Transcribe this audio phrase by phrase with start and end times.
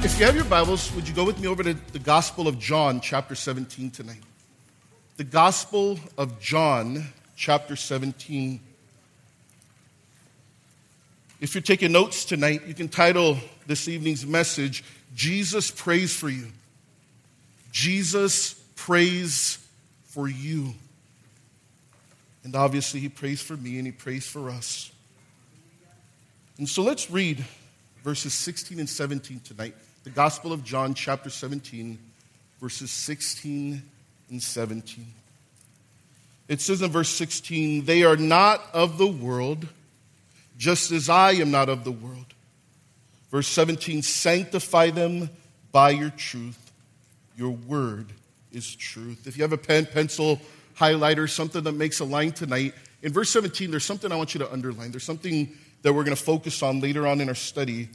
[0.00, 2.56] If you have your Bibles, would you go with me over to the Gospel of
[2.60, 4.22] John, chapter 17 tonight?
[5.16, 7.04] The Gospel of John,
[7.34, 8.60] chapter 17.
[11.40, 14.84] If you're taking notes tonight, you can title this evening's message,
[15.16, 16.46] Jesus Prays for You.
[17.72, 19.58] Jesus prays
[20.06, 20.74] for you.
[22.44, 24.92] And obviously, he prays for me and he prays for us.
[26.56, 27.44] And so let's read
[28.04, 29.74] verses 16 and 17 tonight
[30.04, 31.98] the Gospel of John, chapter 17,
[32.60, 33.82] verses 16
[34.30, 35.06] and 17.
[36.48, 39.66] It says in verse 16, They are not of the world,
[40.56, 42.34] just as I am not of the world.
[43.30, 45.28] Verse 17, Sanctify them
[45.72, 46.72] by your truth.
[47.36, 48.06] Your word
[48.52, 49.26] is truth.
[49.26, 50.40] If you have a pen, pencil,
[50.76, 54.40] highlighter, something that makes a line tonight, in verse 17, there's something I want you
[54.40, 54.90] to underline.
[54.90, 55.52] There's something
[55.82, 57.88] that we're going to focus on later on in our study.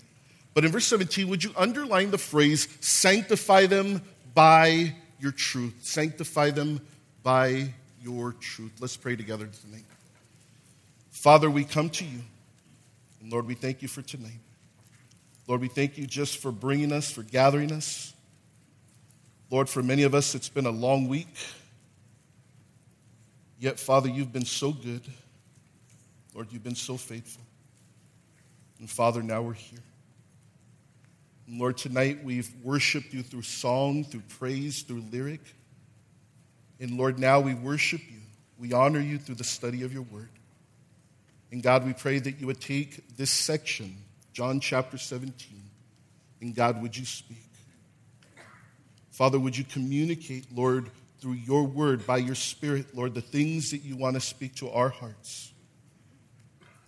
[0.53, 4.01] But in verse 17, would you underline the phrase, sanctify them
[4.33, 5.73] by your truth?
[5.81, 6.79] Sanctify them
[7.23, 7.73] by
[8.03, 8.73] your truth.
[8.79, 9.85] Let's pray together tonight.
[11.11, 12.19] Father, we come to you.
[13.21, 14.39] And Lord, we thank you for tonight.
[15.47, 18.13] Lord, we thank you just for bringing us, for gathering us.
[19.49, 21.33] Lord, for many of us, it's been a long week.
[23.59, 25.01] Yet, Father, you've been so good.
[26.33, 27.43] Lord, you've been so faithful.
[28.79, 29.79] And Father, now we're here.
[31.47, 35.41] Lord, tonight we've worshiped you through song, through praise, through lyric.
[36.79, 38.19] And Lord, now we worship you.
[38.57, 40.29] We honor you through the study of your word.
[41.51, 43.95] And God, we pray that you would take this section,
[44.31, 45.33] John chapter 17,
[46.41, 47.37] and God, would you speak?
[49.11, 50.89] Father, would you communicate, Lord,
[51.23, 54.69] through your word, by your spirit, Lord, the things that you want to speak to
[54.71, 55.53] our hearts.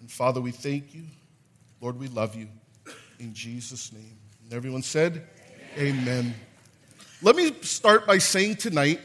[0.01, 1.03] And Father, we thank you.
[1.79, 2.49] Lord, we love you.
[3.17, 4.17] In Jesus' name.
[4.45, 5.23] And everyone said,
[5.75, 6.07] Amen.
[6.07, 6.35] Amen.
[7.23, 8.99] Let me start by saying tonight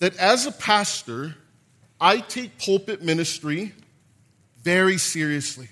[0.00, 1.36] that as a pastor,
[2.00, 3.72] I take pulpit ministry
[4.60, 5.68] very seriously.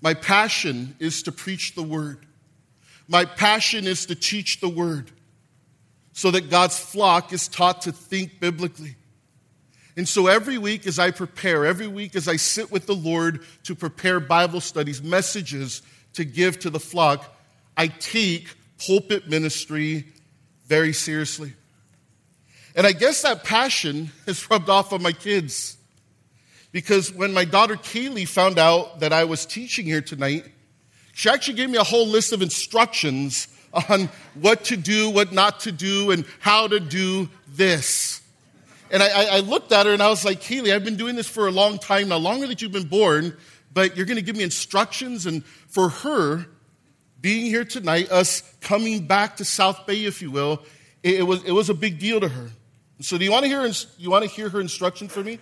[0.00, 2.24] My passion is to preach the word.
[3.08, 5.10] My passion is to teach the word
[6.12, 8.94] so that God's flock is taught to think biblically.
[9.96, 13.40] And so every week as I prepare, every week as I sit with the Lord
[13.64, 15.82] to prepare Bible studies, messages,
[16.16, 17.36] to give to the flock,
[17.76, 18.48] I take
[18.86, 20.06] pulpit ministry
[20.66, 21.52] very seriously.
[22.74, 25.76] And I guess that passion has rubbed off on my kids.
[26.72, 30.44] Because when my daughter Kaylee found out that I was teaching here tonight,
[31.14, 33.48] she actually gave me a whole list of instructions
[33.88, 38.20] on what to do, what not to do, and how to do this.
[38.90, 41.26] And I, I, looked at her and I was like, Kaylee, I've been doing this
[41.26, 43.36] for a long time now, longer than you've been born
[43.76, 45.26] but you're going to give me instructions.
[45.26, 46.46] And for her,
[47.20, 50.62] being here tonight, us coming back to South Bay, if you will,
[51.02, 52.48] it, it was, it was a big deal to her.
[53.00, 55.38] So, do you want to hear, you want to hear her instructions for me?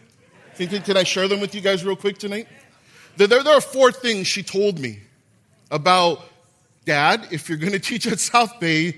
[0.56, 2.48] Can, can I share them with you guys real quick tonight?
[3.16, 4.98] There, there are four things she told me
[5.70, 6.20] about
[6.84, 8.96] Dad, if you're going to teach at South Bay,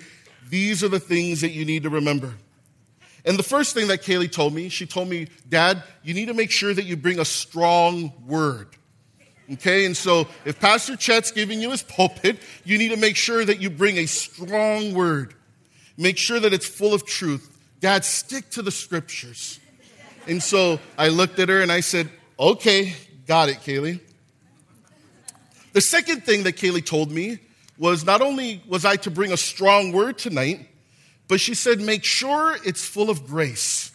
[0.48, 2.32] these are the things that you need to remember.
[3.26, 6.34] And the first thing that Kaylee told me, she told me, Dad, you need to
[6.34, 8.68] make sure that you bring a strong word.
[9.52, 13.44] Okay, and so if Pastor Chet's giving you his pulpit, you need to make sure
[13.44, 15.34] that you bring a strong word.
[15.96, 17.48] Make sure that it's full of truth.
[17.80, 19.60] Dad, stick to the scriptures.
[20.26, 22.94] And so I looked at her and I said, Okay,
[23.26, 24.00] got it, Kaylee.
[25.72, 27.38] The second thing that Kaylee told me
[27.78, 30.68] was not only was I to bring a strong word tonight,
[31.28, 33.92] but she said, Make sure it's full of grace.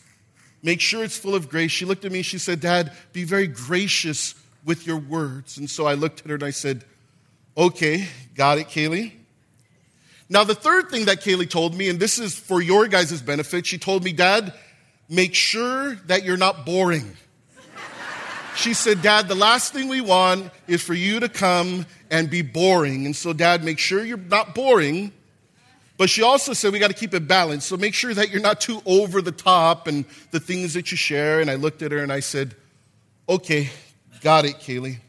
[0.64, 1.72] Make sure it's full of grace.
[1.72, 4.36] She looked at me, she said, Dad, be very gracious
[4.66, 5.58] with your words.
[5.58, 6.84] And so I looked at her and I said,
[7.58, 9.14] Okay, got it, Kaylee.
[10.30, 13.68] Now, the third thing that Kaylee told me, and this is for your guys' benefit,
[13.68, 14.54] she told me, Dad,
[15.10, 17.18] make sure that you're not boring.
[18.56, 22.42] She said, Dad, the last thing we want is for you to come and be
[22.42, 23.06] boring.
[23.06, 25.12] And so, Dad, make sure you're not boring.
[25.98, 27.68] But she also said we got to keep it balanced.
[27.68, 30.98] So make sure that you're not too over the top and the things that you
[30.98, 31.42] share.
[31.42, 32.56] And I looked at her and I said,
[33.30, 33.70] okay,
[34.22, 35.00] Got it, Kaylee.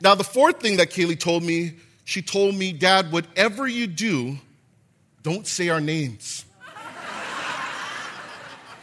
[0.00, 1.74] Now, the fourth thing that Kaylee told me,
[2.04, 4.38] she told me, Dad, whatever you do,
[5.22, 6.44] don't say our names.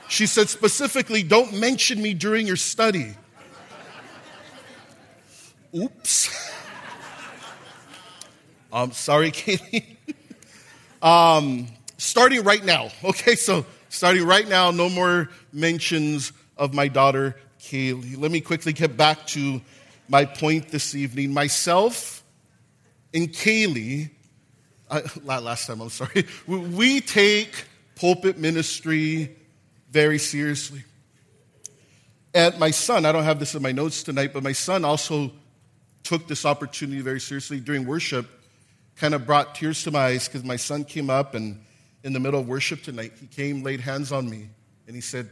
[0.10, 3.16] She said specifically, don't mention me during your study.
[5.74, 6.52] Oops.
[8.74, 9.96] I'm sorry, Kaylee.
[11.02, 11.68] um,
[11.98, 13.36] starting right now, okay?
[13.36, 17.38] So, starting right now, no more mentions of my daughter,
[17.72, 18.18] Kaylee.
[18.18, 19.62] Let me quickly get back to
[20.10, 21.34] my point this evening.
[21.34, 22.22] Myself
[23.14, 24.10] and Kaylee,
[24.90, 27.66] uh, last time, I'm sorry, we take
[27.96, 29.38] pulpit ministry
[29.90, 30.84] very seriously.
[32.34, 35.32] And my son, I don't have this in my notes tonight, but my son also
[36.04, 38.28] took this opportunity very seriously during worship,
[38.98, 41.64] kind of brought tears to my eyes because my son came up and
[42.04, 44.50] in the middle of worship tonight, he came, laid hands on me,
[44.88, 45.30] and he said,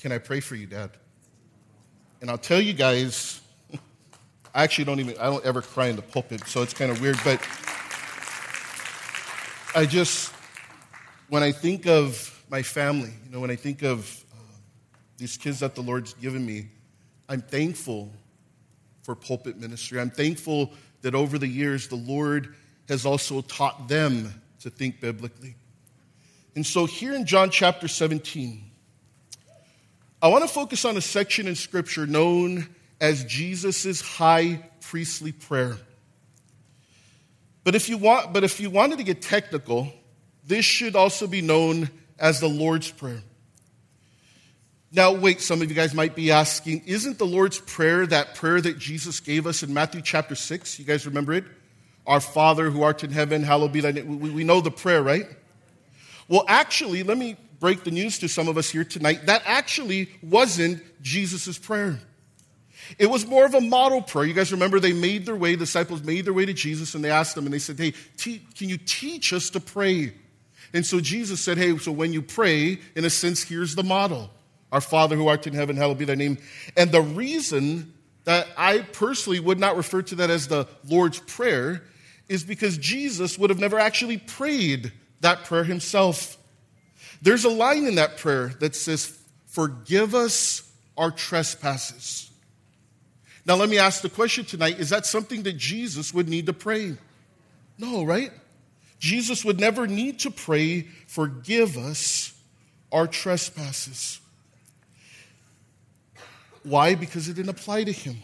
[0.00, 0.90] Can I pray for you, Dad?
[2.20, 3.40] And I'll tell you guys,
[4.54, 7.00] I actually don't even, I don't ever cry in the pulpit, so it's kind of
[7.00, 7.40] weird, but
[9.74, 10.32] I just,
[11.28, 14.36] when I think of my family, you know, when I think of uh,
[15.16, 16.68] these kids that the Lord's given me,
[17.28, 18.12] I'm thankful
[19.02, 20.00] for pulpit ministry.
[20.00, 20.72] I'm thankful
[21.02, 22.54] that over the years, the Lord
[22.88, 25.54] has also taught them to think biblically.
[26.56, 28.69] And so, here in John chapter 17,
[30.22, 32.68] I want to focus on a section in Scripture known
[33.00, 35.76] as Jesus' high priestly prayer.
[37.64, 39.92] But if, you want, but if you wanted to get technical,
[40.46, 41.88] this should also be known
[42.18, 43.22] as the Lord's Prayer.
[44.92, 48.60] Now, wait, some of you guys might be asking, isn't the Lord's Prayer that prayer
[48.60, 50.78] that Jesus gave us in Matthew chapter 6?
[50.78, 51.44] You guys remember it?
[52.06, 54.20] Our Father who art in heaven, hallowed be thy name.
[54.20, 55.26] We, we know the prayer, right?
[56.28, 59.26] Well, actually, let me break the news to some of us here tonight.
[59.26, 62.00] That actually wasn't Jesus' prayer.
[62.98, 64.24] It was more of a model prayer.
[64.24, 67.04] You guys remember they made their way, the disciples made their way to Jesus and
[67.04, 70.12] they asked him and they said, Hey, te- can you teach us to pray?
[70.72, 74.30] And so Jesus said, Hey, so when you pray, in a sense, here's the model
[74.72, 76.38] Our Father who art in heaven, hallowed be thy name.
[76.76, 77.92] And the reason
[78.24, 81.82] that I personally would not refer to that as the Lord's Prayer
[82.28, 86.38] is because Jesus would have never actually prayed that prayer himself.
[87.22, 90.62] There's a line in that prayer that says, Forgive us
[90.96, 92.30] our trespasses.
[93.44, 96.52] Now, let me ask the question tonight is that something that Jesus would need to
[96.52, 96.96] pray?
[97.78, 98.30] No, right?
[98.98, 102.32] Jesus would never need to pray, Forgive us
[102.92, 104.20] our trespasses.
[106.62, 106.94] Why?
[106.94, 108.16] Because it didn't apply to him.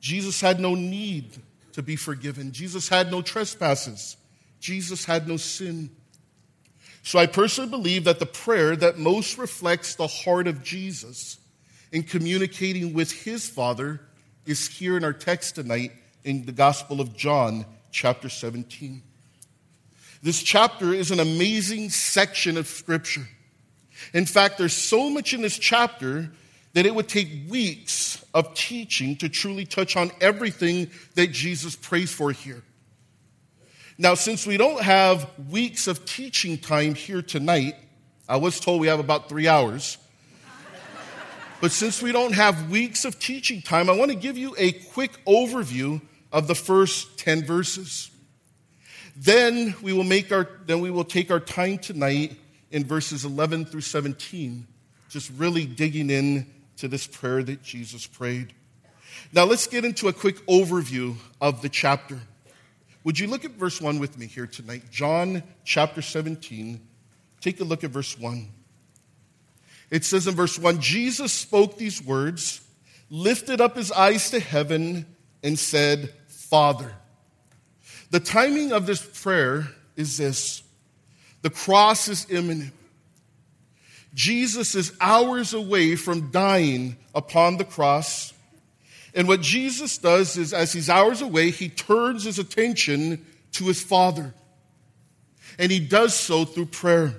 [0.00, 1.36] Jesus had no need
[1.72, 4.16] to be forgiven, Jesus had no trespasses,
[4.60, 5.90] Jesus had no sin.
[7.02, 11.38] So I personally believe that the prayer that most reflects the heart of Jesus
[11.92, 14.00] in communicating with his Father
[14.46, 15.92] is here in our text tonight
[16.24, 19.02] in the Gospel of John, chapter 17.
[20.22, 23.26] This chapter is an amazing section of Scripture.
[24.12, 26.30] In fact, there's so much in this chapter
[26.74, 32.12] that it would take weeks of teaching to truly touch on everything that Jesus prays
[32.12, 32.62] for here.
[34.00, 37.74] Now, since we don't have weeks of teaching time here tonight,
[38.26, 39.98] I was told we have about three hours.
[41.60, 44.72] But since we don't have weeks of teaching time, I want to give you a
[44.72, 46.00] quick overview
[46.32, 48.10] of the first 10 verses.
[49.16, 52.38] Then we will make our then we will take our time tonight
[52.70, 54.66] in verses 11 through 17,
[55.10, 56.46] just really digging in
[56.78, 58.54] to this prayer that Jesus prayed.
[59.34, 62.18] Now let's get into a quick overview of the chapter.
[63.04, 64.90] Would you look at verse 1 with me here tonight?
[64.90, 66.80] John chapter 17.
[67.40, 68.48] Take a look at verse 1.
[69.90, 72.60] It says in verse 1 Jesus spoke these words,
[73.08, 75.06] lifted up his eyes to heaven,
[75.42, 76.92] and said, Father.
[78.10, 80.62] The timing of this prayer is this
[81.42, 82.74] the cross is imminent.
[84.12, 88.32] Jesus is hours away from dying upon the cross.
[89.14, 93.82] And what Jesus does is, as he's hours away, he turns his attention to his
[93.82, 94.32] Father.
[95.58, 97.14] And he does so through prayer.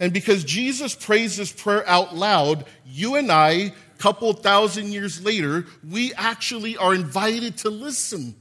[0.00, 5.24] And because Jesus prays this prayer out loud, you and I, a couple thousand years
[5.24, 8.34] later, we actually are invited to listen.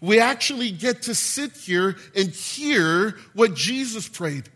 [0.00, 4.48] We actually get to sit here and hear what Jesus prayed.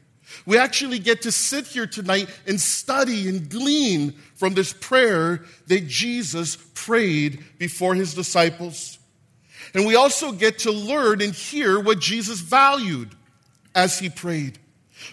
[0.47, 5.87] We actually get to sit here tonight and study and glean from this prayer that
[5.87, 8.99] Jesus prayed before his disciples.
[9.75, 13.11] And we also get to learn and hear what Jesus valued
[13.75, 14.59] as he prayed.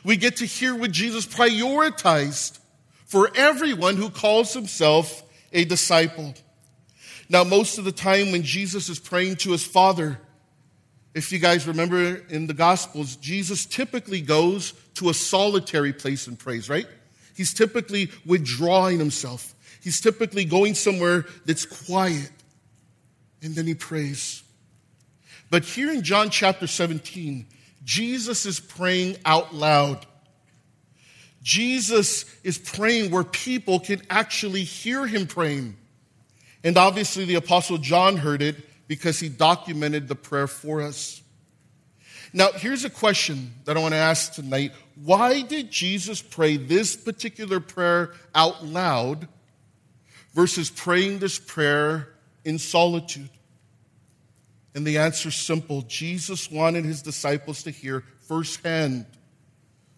[0.03, 2.59] We get to hear what Jesus prioritized
[3.05, 6.33] for everyone who calls himself a disciple.
[7.29, 10.19] Now, most of the time when Jesus is praying to his Father,
[11.17, 16.37] if you guys remember in the Gospels, Jesus typically goes to a solitary place and
[16.37, 16.87] prays, right?
[17.35, 19.55] He's typically withdrawing himself.
[19.81, 22.31] He's typically going somewhere that's quiet.
[23.41, 24.43] And then he prays.
[25.49, 27.45] But here in John chapter 17,
[27.83, 30.05] Jesus is praying out loud.
[31.41, 35.77] Jesus is praying where people can actually hear him praying.
[36.63, 41.21] And obviously, the Apostle John heard it because he documented the prayer for us.
[42.33, 44.71] Now, here's a question that I want to ask tonight.
[44.95, 49.27] Why did Jesus pray this particular prayer out loud
[50.33, 52.09] versus praying this prayer
[52.43, 53.29] in solitude?
[54.75, 59.05] And the answer is simple Jesus wanted his disciples to hear firsthand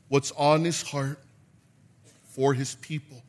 [0.07, 1.19] what's on his heart
[2.29, 3.21] for his people.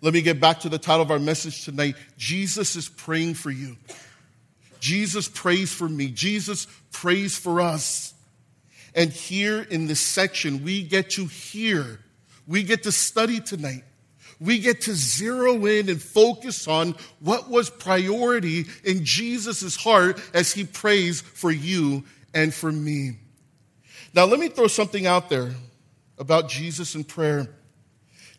[0.00, 3.50] Let me get back to the title of our message tonight Jesus is praying for
[3.50, 3.76] you.
[4.80, 6.08] Jesus prays for me.
[6.08, 8.14] Jesus prays for us.
[8.94, 12.00] And here in this section, we get to hear,
[12.46, 13.84] we get to study tonight.
[14.40, 20.52] We get to zero in and focus on what was priority in Jesus' heart as
[20.52, 23.18] he prays for you and for me.
[24.14, 25.52] Now, let me throw something out there
[26.18, 27.48] about Jesus and prayer.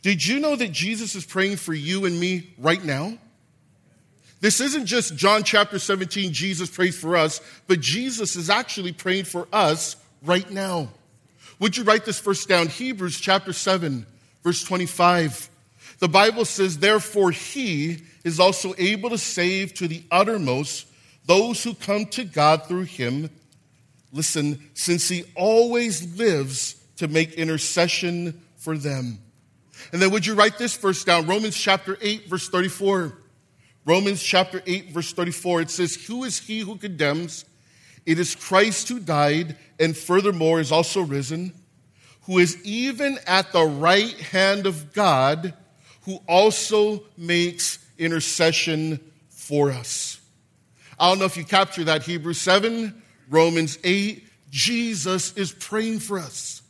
[0.01, 3.17] Did you know that Jesus is praying for you and me right now?
[4.41, 9.25] This isn't just John chapter 17, Jesus prays for us, but Jesus is actually praying
[9.25, 10.89] for us right now.
[11.59, 12.67] Would you write this verse down?
[12.67, 14.05] Hebrews chapter 7,
[14.43, 15.49] verse 25.
[15.99, 20.87] The Bible says, Therefore, he is also able to save to the uttermost
[21.25, 23.29] those who come to God through him.
[24.13, 29.19] Listen, since he always lives to make intercession for them.
[29.91, 31.27] And then would you write this verse down?
[31.27, 33.17] Romans chapter 8, verse 34.
[33.85, 37.45] Romans chapter 8, verse 34, it says, Who is he who condemns?
[38.05, 41.53] It is Christ who died and furthermore is also risen,
[42.23, 45.53] who is even at the right hand of God,
[46.03, 50.19] who also makes intercession for us.
[50.99, 52.03] I don't know if you capture that.
[52.03, 56.61] Hebrews 7, Romans 8, Jesus is praying for us.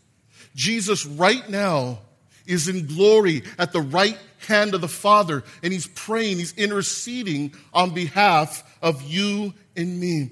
[0.55, 1.99] Jesus, right now,
[2.45, 4.17] is in glory at the right
[4.49, 10.31] hand of the Father, and he's praying, he's interceding on behalf of you and me.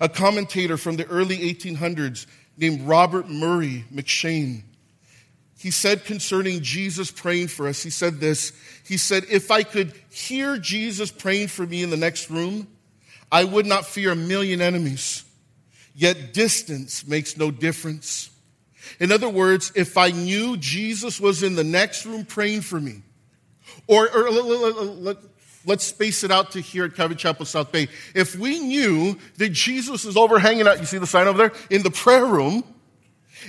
[0.00, 4.62] A commentator from the early 1800s named Robert Murray M'Cheyne,
[5.62, 8.52] he said concerning Jesus praying for us, he said this.
[8.84, 12.66] He said, If I could hear Jesus praying for me in the next room,
[13.30, 15.22] I would not fear a million enemies.
[15.94, 18.30] Yet distance makes no difference.
[18.98, 23.02] In other words, if I knew Jesus was in the next room praying for me,
[23.86, 25.16] or, or let,
[25.68, 27.88] us space it out to here at Calvary Chapel South Bay.
[28.14, 31.52] If we knew that Jesus is over hanging out, you see the sign over there?
[31.70, 32.64] In the prayer room.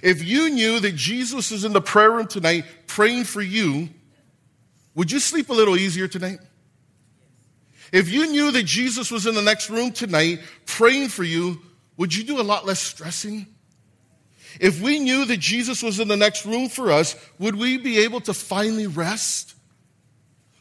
[0.02, 3.90] If you knew that Jesus is in the prayer room tonight praying for you,
[4.96, 6.40] would you sleep a little easier tonight?
[7.92, 11.62] If you knew that Jesus was in the next room tonight praying for you,
[11.96, 13.46] would you do a lot less stressing?
[14.60, 18.00] If we knew that Jesus was in the next room for us, would we be
[18.00, 19.56] able to finally rest?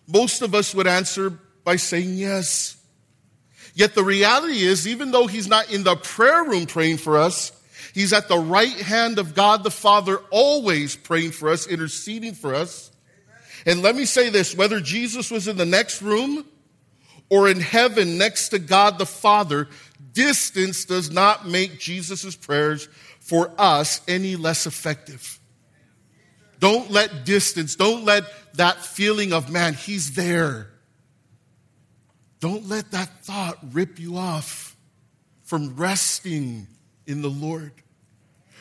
[0.06, 2.76] Most of us would answer by saying yes.
[3.74, 7.52] Yet the reality is, even though he's not in the prayer room praying for us,
[7.94, 12.54] he's at the right hand of God the Father, always praying for us, interceding for
[12.54, 12.90] us.
[13.64, 16.44] And let me say this whether Jesus was in the next room
[17.30, 19.68] or in heaven next to God the Father,
[20.12, 22.88] distance does not make Jesus' prayers
[23.20, 25.38] for us any less effective.
[26.58, 30.68] Don't let distance, don't let that feeling of, man, he's there.
[32.40, 34.76] Don't let that thought rip you off
[35.44, 36.66] from resting
[37.06, 37.72] in the Lord,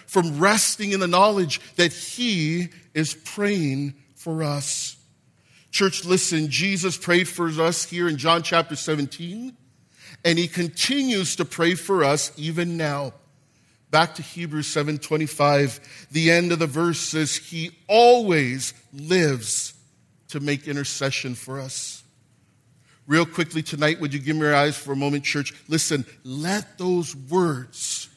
[0.06, 4.98] from resting in the knowledge that He is praying for us.
[5.72, 9.56] Church, listen, Jesus prayed for us here in John chapter 17,
[10.26, 13.14] and He continues to pray for us even now.
[13.90, 15.80] Back to Hebrews 7:25,
[16.12, 19.71] the end of the verse says he always lives
[20.32, 22.04] to make intercession for us.
[23.06, 25.54] Real quickly tonight, would you give me your eyes for a moment, church?
[25.68, 28.10] Listen, let those words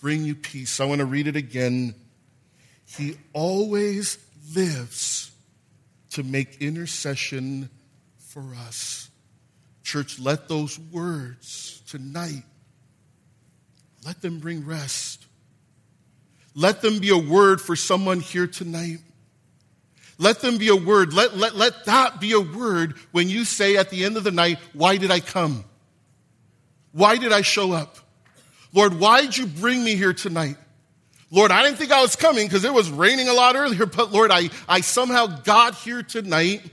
[0.00, 0.80] bring you peace.
[0.80, 1.94] I want to read it again.
[2.84, 4.18] He always
[4.54, 5.30] lives
[6.10, 7.70] to make intercession
[8.18, 9.08] for us.
[9.84, 12.42] Church, let those words tonight,
[14.04, 15.26] let them bring rest.
[16.56, 18.98] Let them be a word for someone here tonight
[20.20, 21.14] let them be a word.
[21.14, 24.30] Let, let, let that be a word when you say at the end of the
[24.30, 25.64] night, Why did I come?
[26.92, 27.96] Why did I show up?
[28.74, 30.56] Lord, why did you bring me here tonight?
[31.30, 34.12] Lord, I didn't think I was coming because it was raining a lot earlier, but
[34.12, 36.70] Lord, I, I somehow got here tonight.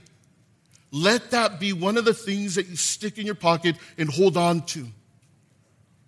[0.90, 4.36] Let that be one of the things that you stick in your pocket and hold
[4.36, 4.86] on to.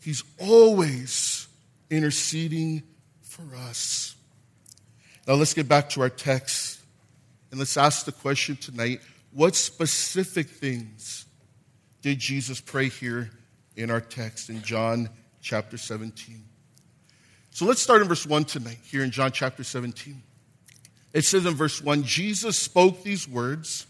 [0.03, 1.49] He's always
[1.89, 2.83] interceding
[3.23, 4.15] for us.
[5.27, 6.80] Now let's get back to our text
[7.51, 9.01] and let's ask the question tonight
[9.33, 11.27] what specific things
[12.03, 13.31] did Jesus pray here
[13.77, 15.09] in our text in John
[15.41, 16.43] chapter 17?
[17.51, 20.23] So let's start in verse 1 tonight, here in John chapter 17.
[21.13, 23.87] It says in verse 1 Jesus spoke these words,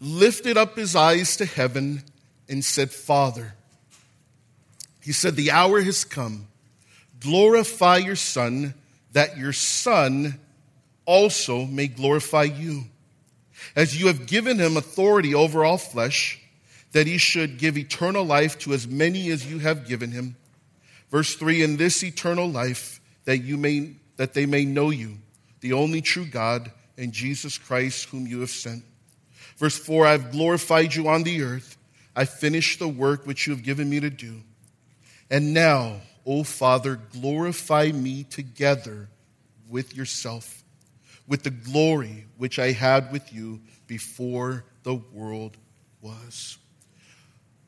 [0.00, 2.02] lifted up his eyes to heaven,
[2.48, 3.54] and said, Father,
[5.02, 6.48] he said, The hour has come.
[7.20, 8.74] Glorify your Son,
[9.12, 10.38] that your Son
[11.06, 12.84] also may glorify you.
[13.74, 16.40] As you have given him authority over all flesh,
[16.92, 20.36] that he should give eternal life to as many as you have given him.
[21.10, 25.18] Verse 3 In this eternal life, that, you may, that they may know you,
[25.60, 28.84] the only true God, and Jesus Christ, whom you have sent.
[29.56, 31.76] Verse 4 I have glorified you on the earth.
[32.14, 34.42] I finished the work which you have given me to do.
[35.30, 39.08] And now, O Father, glorify me together
[39.68, 40.62] with yourself,
[41.28, 45.56] with the glory which I had with you before the world
[46.00, 46.58] was.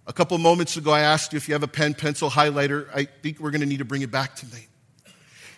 [0.07, 2.88] A couple moments ago, I asked you if you have a pen, pencil, highlighter.
[2.95, 4.69] I think we're going to need to bring it back tonight.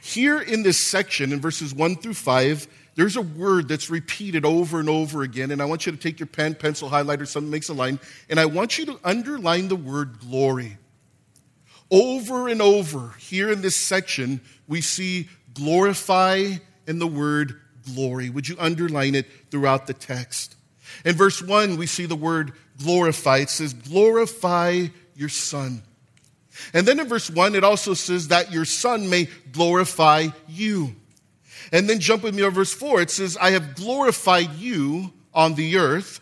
[0.03, 2.67] Here in this section, in verses 1 through 5,
[2.97, 5.51] there's a word that's repeated over and over again.
[5.51, 8.41] And I want you to take your pen, pencil, highlighter, something makes a line, and
[8.41, 10.79] I want you to underline the word glory.
[11.91, 16.53] Over and over, here in this section, we see glorify
[16.87, 17.61] and the word
[17.95, 18.31] glory.
[18.31, 20.57] Would you underline it throughout the text?
[21.05, 23.39] In verse 1, we see the word glorify.
[23.39, 25.83] It says, glorify your Son.
[26.75, 30.95] And then in verse 1, it also says that your Son may glorify you.
[31.73, 33.03] And then jump with me over verse 4.
[33.03, 36.21] It says, I have glorified you on the earth.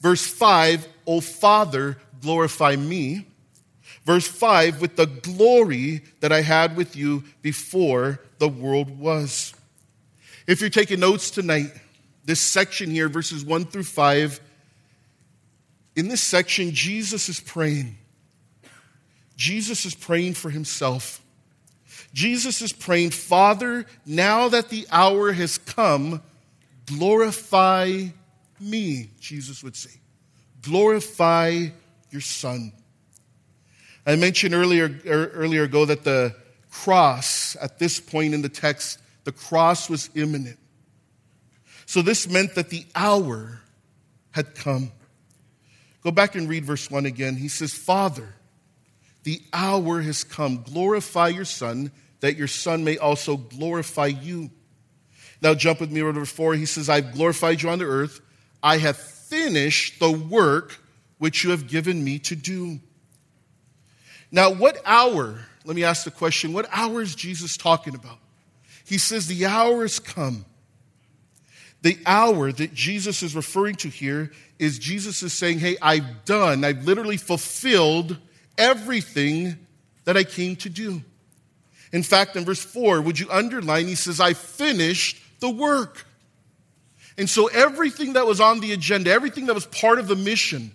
[0.00, 3.26] Verse 5, O Father, glorify me.
[4.04, 9.54] Verse 5, with the glory that I had with you before the world was.
[10.46, 11.72] If you're taking notes tonight,
[12.24, 14.40] this section here, verses 1 through 5,
[15.96, 17.96] in this section, Jesus is praying.
[19.36, 21.20] Jesus is praying for himself.
[22.12, 26.22] Jesus is praying, Father, now that the hour has come,
[26.86, 28.04] glorify
[28.60, 29.90] me, Jesus would say.
[30.62, 31.66] Glorify
[32.10, 32.72] your Son.
[34.06, 36.34] I mentioned earlier, er, earlier ago that the
[36.70, 40.56] cross, at this point in the text, the cross was imminent.
[41.84, 43.60] So this meant that the hour
[44.30, 44.92] had come.
[46.04, 47.34] Go back and read verse 1 again.
[47.34, 48.34] He says, Father,
[49.24, 50.62] the hour has come.
[50.62, 54.48] Glorify your Son, that your Son may also glorify you.
[55.42, 56.54] Now jump with me over to verse 4.
[56.54, 58.20] He says, I've glorified you on the earth.
[58.62, 60.80] I have finished the work
[61.18, 62.78] which you have given me to do.
[64.30, 65.40] Now, what hour?
[65.64, 68.18] Let me ask the question what hour is Jesus talking about?
[68.86, 70.44] He says, The hour has come.
[71.82, 76.64] The hour that Jesus is referring to here is Jesus is saying, Hey, I've done,
[76.64, 78.16] I've literally fulfilled
[78.56, 79.56] everything
[80.04, 81.02] that I came to do.
[81.92, 86.06] In fact, in verse 4, would you underline, he says, I finished the work.
[87.18, 90.70] And so everything that was on the agenda, everything that was part of the mission,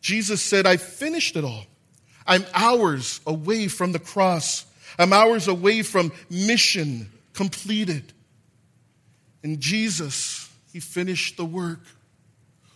[0.00, 1.66] Jesus said, I finished it all.
[2.26, 4.64] I'm hours away from the cross.
[4.98, 8.12] I'm hours away from mission completed.
[9.42, 11.80] And Jesus, he finished the work.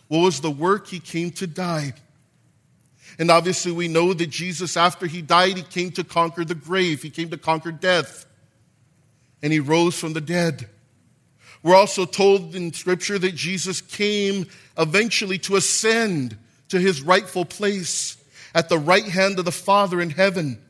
[0.07, 0.87] What was the work?
[0.87, 1.93] He came to die.
[3.19, 7.01] And obviously, we know that Jesus, after he died, he came to conquer the grave,
[7.01, 8.25] he came to conquer death,
[9.41, 10.67] and he rose from the dead.
[11.63, 16.37] We're also told in Scripture that Jesus came eventually to ascend
[16.69, 18.17] to his rightful place
[18.53, 20.61] at the right hand of the Father in heaven,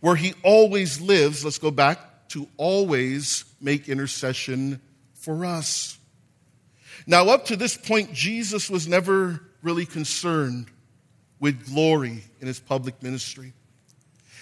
[0.00, 1.44] where he always lives.
[1.44, 1.98] Let's go back
[2.34, 4.80] to always make intercession
[5.14, 5.96] for us.
[7.06, 10.66] Now, up to this point, Jesus was never really concerned
[11.38, 13.52] with glory in his public ministry.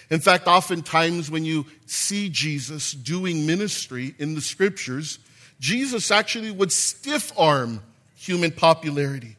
[0.09, 5.19] In fact, oftentimes when you see Jesus doing ministry in the scriptures,
[5.59, 7.79] Jesus actually would stiff arm
[8.15, 9.37] human popularity.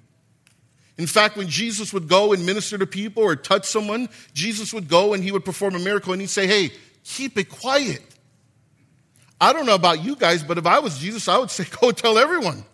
[0.96, 4.88] In fact, when Jesus would go and minister to people or touch someone, Jesus would
[4.88, 6.70] go and he would perform a miracle and he'd say, Hey,
[7.02, 8.13] keep it quiet.
[9.40, 11.90] I don't know about you guys, but if I was Jesus, I would say, go
[11.90, 12.64] tell everyone.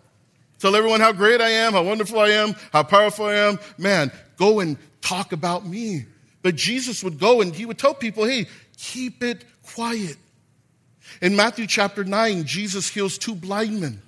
[0.59, 3.59] Tell everyone how great I am, how wonderful I am, how powerful I am.
[3.77, 6.05] Man, go and talk about me.
[6.43, 8.47] But Jesus would go and he would tell people, hey,
[8.77, 9.43] keep it
[9.73, 10.17] quiet.
[11.21, 14.01] In Matthew chapter 9, Jesus heals two blind men.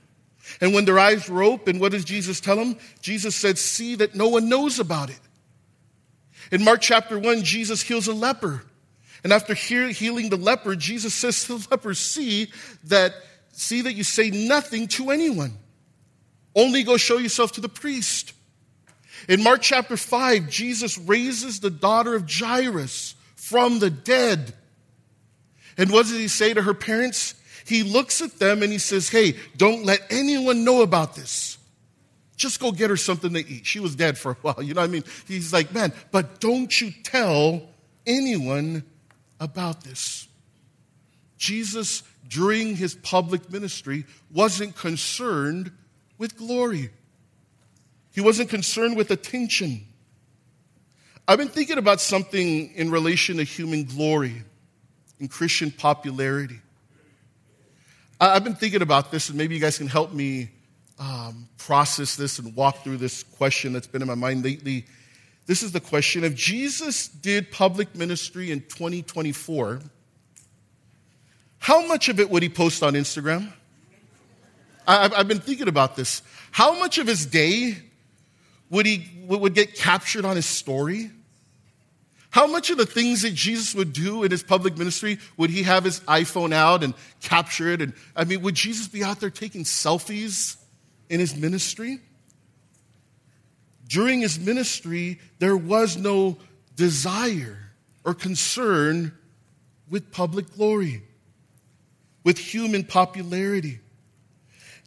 [0.61, 2.77] And when their eyes were open, what does Jesus tell them?
[3.01, 5.19] Jesus said, See that no one knows about it.
[6.51, 8.63] In Mark chapter 1, Jesus heals a leper.
[9.23, 12.51] And after healing the leper, Jesus says to the leper, See
[12.85, 13.13] that,
[13.51, 15.53] see that you say nothing to anyone.
[16.55, 18.33] Only go show yourself to the priest.
[19.29, 24.53] In Mark chapter 5, Jesus raises the daughter of Jairus from the dead.
[25.77, 27.35] And what does he say to her parents?
[27.65, 31.57] He looks at them and he says, Hey, don't let anyone know about this.
[32.35, 33.65] Just go get her something to eat.
[33.65, 34.61] She was dead for a while.
[34.61, 35.03] You know what I mean?
[35.27, 37.61] He's like, Man, but don't you tell
[38.05, 38.83] anyone
[39.43, 40.27] about this.
[41.37, 45.71] Jesus, during his public ministry, wasn't concerned
[46.17, 46.89] with glory,
[48.13, 49.85] he wasn't concerned with attention.
[51.27, 54.43] I've been thinking about something in relation to human glory
[55.19, 56.59] and Christian popularity.
[58.19, 60.49] I've been thinking about this, and maybe you guys can help me
[60.99, 64.85] um, process this and walk through this question that's been in my mind lately.
[65.45, 69.81] This is the question if Jesus did public ministry in 2024,
[71.59, 73.51] how much of it would he post on Instagram?
[74.85, 76.21] I've been thinking about this.
[76.51, 77.77] How much of his day
[78.69, 81.09] would he would get captured on his story?
[82.31, 85.63] How much of the things that Jesus would do in his public ministry would he
[85.63, 87.81] have his iPhone out and capture it?
[87.81, 90.57] And I mean, would Jesus be out there taking selfies
[91.09, 91.99] in his ministry?
[93.93, 96.37] During his ministry, there was no
[96.75, 97.59] desire
[98.03, 99.13] or concern
[99.87, 101.03] with public glory,
[102.23, 103.79] with human popularity.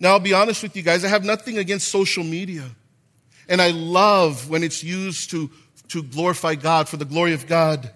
[0.01, 2.64] Now, I'll be honest with you guys, I have nothing against social media.
[3.49, 5.51] And I love when it's used to
[5.90, 7.88] to glorify God, for the glory of God.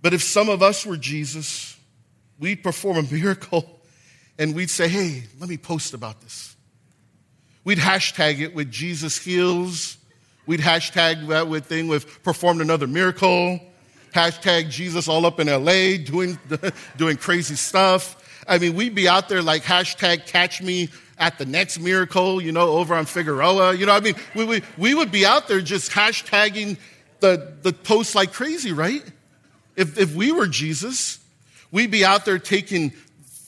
[0.00, 1.76] But if some of us were Jesus,
[2.38, 3.80] we'd perform a miracle
[4.38, 6.56] and we'd say, hey, let me post about this.
[7.62, 9.97] We'd hashtag it with Jesus heals.
[10.48, 13.60] We'd hashtag that with thing with performed another miracle.
[14.14, 16.38] Hashtag Jesus all up in LA doing,
[16.96, 18.16] doing crazy stuff.
[18.48, 22.50] I mean, we'd be out there like hashtag catch me at the next miracle, you
[22.50, 23.74] know, over on Figueroa.
[23.74, 26.78] You know, I mean, we, we, we would be out there just hashtagging
[27.20, 29.04] the, the posts like crazy, right?
[29.76, 31.18] If, if we were Jesus,
[31.70, 32.94] we'd be out there taking,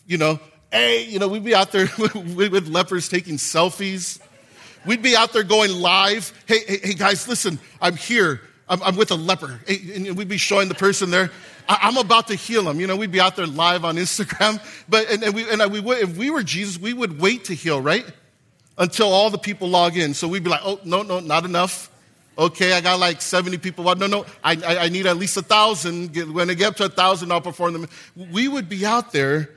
[0.07, 0.39] you know,
[0.71, 4.21] hey, you know, we'd be out there with, with lepers taking selfies.
[4.87, 6.33] We'd be out there going live.
[6.47, 8.40] Hey, hey, hey guys, listen, I'm here.
[8.69, 9.61] I'm, I'm with a leper.
[9.66, 11.31] Hey, and we'd be showing the person there.
[11.69, 12.81] I, am about to heal him.
[12.81, 14.61] You know, we'd be out there live on Instagram.
[14.88, 17.55] But, and, and, we, and we would, if we were Jesus, we would wait to
[17.55, 18.05] heal, right?
[18.77, 20.14] Until all the people log in.
[20.14, 21.90] So we'd be like, oh, no, no, not enough.
[22.37, 23.85] Okay, I got like 70 people.
[23.95, 26.16] No, no, I, I, I need at least a thousand.
[26.33, 27.88] When I get up to a thousand, I'll perform them.
[28.16, 29.51] We would be out there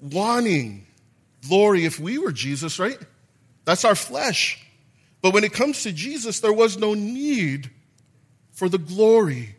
[0.00, 0.86] wanting
[1.48, 2.98] glory if we were Jesus, right?
[3.68, 4.66] That's our flesh.
[5.20, 7.70] But when it comes to Jesus, there was no need
[8.50, 9.56] for the glory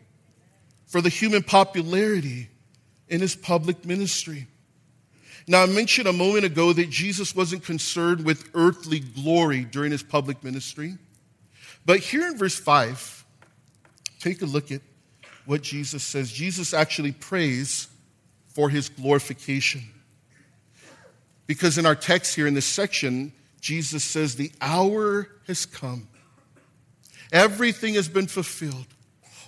[0.88, 2.48] for the human popularity
[3.06, 4.48] in his public ministry.
[5.46, 10.02] Now, I mentioned a moment ago that Jesus wasn't concerned with earthly glory during his
[10.02, 10.98] public ministry.
[11.86, 13.24] But here in verse 5,
[14.18, 14.80] take a look at
[15.46, 16.32] what Jesus says.
[16.32, 17.86] Jesus actually prays
[18.48, 19.82] for his glorification.
[21.46, 26.08] Because in our text here in this section, Jesus says, The hour has come.
[27.32, 28.86] Everything has been fulfilled.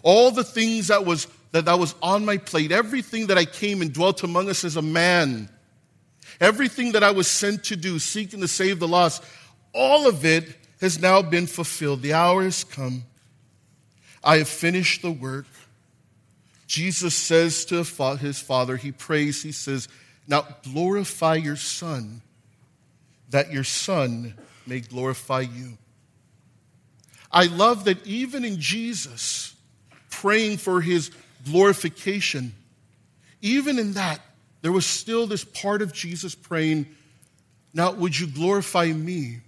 [0.02, 3.82] All the things that was, that, that was on my plate, everything that I came
[3.82, 5.48] and dwelt among us as a man,
[6.40, 9.22] everything that I was sent to do, seeking to save the lost,
[9.72, 12.02] all of it has now been fulfilled.
[12.02, 13.04] The hour has come.
[14.22, 15.46] I have finished the work.
[16.66, 17.84] Jesus says to
[18.16, 19.88] his Father, he prays, he says,
[20.26, 22.22] Now glorify your Son,
[23.32, 24.34] that your Son
[24.66, 25.76] may glorify you.
[27.30, 29.54] I love that even in Jesus,
[30.10, 31.10] praying for his
[31.44, 32.54] glorification,
[33.40, 34.20] even in that,
[34.60, 36.86] there was still this part of Jesus praying,
[37.74, 39.40] Now, would you glorify me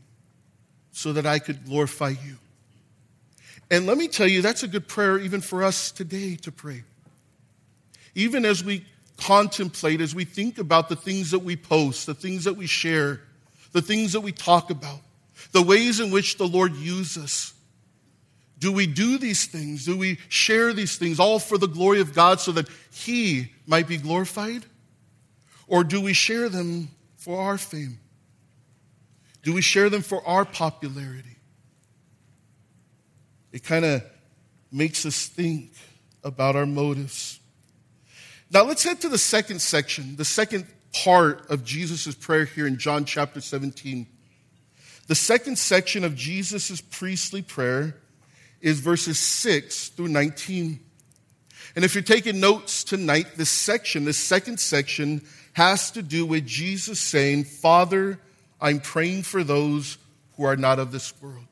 [0.92, 2.36] so that I could glorify you?
[3.70, 6.84] And let me tell you, that's a good prayer even for us today to pray.
[8.14, 8.84] Even as we
[9.16, 13.20] contemplate, as we think about the things that we post, the things that we share,
[13.74, 15.00] the things that we talk about,
[15.50, 17.54] the ways in which the Lord uses us.
[18.60, 19.84] Do we do these things?
[19.84, 23.88] Do we share these things all for the glory of God so that He might
[23.88, 24.64] be glorified?
[25.66, 27.98] Or do we share them for our fame?
[29.42, 31.36] Do we share them for our popularity?
[33.52, 34.04] It kind of
[34.70, 35.72] makes us think
[36.22, 37.40] about our motives.
[38.52, 42.78] Now let's head to the second section, the second part of Jesus' prayer here in
[42.78, 44.06] John chapter 17.
[45.06, 47.96] The second section of Jesus' priestly prayer
[48.60, 50.80] is verses 6 through 19.
[51.76, 56.46] And if you're taking notes tonight, this section, this second section, has to do with
[56.46, 58.18] Jesus saying, Father,
[58.60, 59.98] I'm praying for those
[60.36, 61.44] who are not of this world.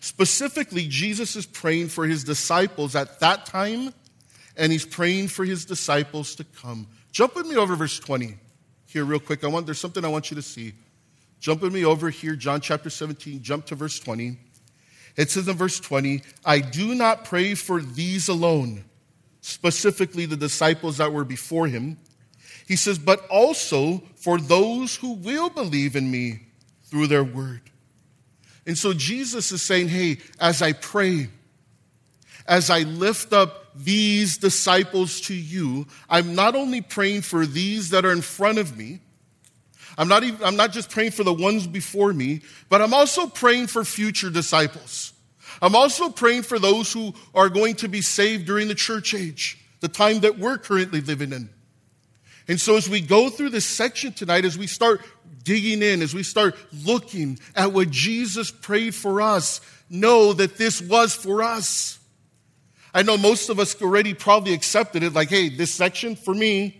[0.00, 3.92] Specifically, Jesus is praying for his disciples at that time,
[4.56, 6.86] and he's praying for his disciples to come.
[7.12, 8.36] Jump with me over verse 20
[8.86, 9.44] here, real quick.
[9.44, 10.74] I want, there's something I want you to see.
[11.40, 14.36] Jump with me over here, John chapter 17, jump to verse 20.
[15.16, 18.84] It says in verse 20, I do not pray for these alone,
[19.40, 21.98] specifically the disciples that were before him.
[22.66, 26.40] He says, but also for those who will believe in me
[26.84, 27.62] through their word.
[28.66, 31.28] And so Jesus is saying, hey, as I pray,
[32.46, 38.04] as I lift up these disciples to you, I'm not only praying for these that
[38.04, 39.00] are in front of me,
[39.98, 43.26] I'm not, even, I'm not just praying for the ones before me, but I'm also
[43.26, 45.12] praying for future disciples.
[45.60, 49.58] I'm also praying for those who are going to be saved during the church age,
[49.80, 51.50] the time that we're currently living in.
[52.48, 55.02] And so, as we go through this section tonight, as we start
[55.44, 60.80] digging in, as we start looking at what Jesus prayed for us, know that this
[60.80, 61.99] was for us.
[62.92, 66.76] I know most of us already probably accepted it, like, hey, this section for me.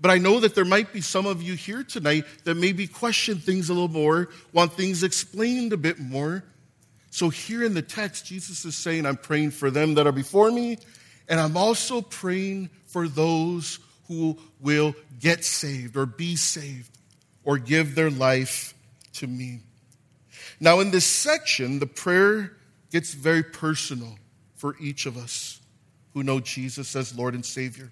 [0.00, 3.38] But I know that there might be some of you here tonight that maybe question
[3.38, 6.44] things a little more, want things explained a bit more.
[7.10, 10.52] So here in the text, Jesus is saying, I'm praying for them that are before
[10.52, 10.78] me,
[11.28, 16.96] and I'm also praying for those who will get saved or be saved
[17.44, 18.74] or give their life
[19.14, 19.60] to me.
[20.60, 22.52] Now, in this section, the prayer
[22.92, 24.16] gets very personal
[24.58, 25.60] for each of us
[26.12, 27.90] who know Jesus as Lord and Savior.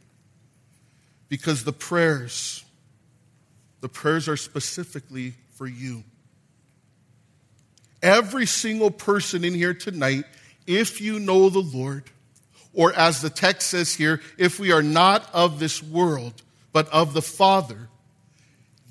[1.29, 2.64] Because the prayers,
[3.81, 6.05] the prayers are specifically for you.
[8.02, 10.24] Every single person in here tonight,
[10.66, 12.05] if you know the Lord,
[12.74, 17.14] or as the text says here, if we are not of this world, but of
[17.14, 17.88] the Father,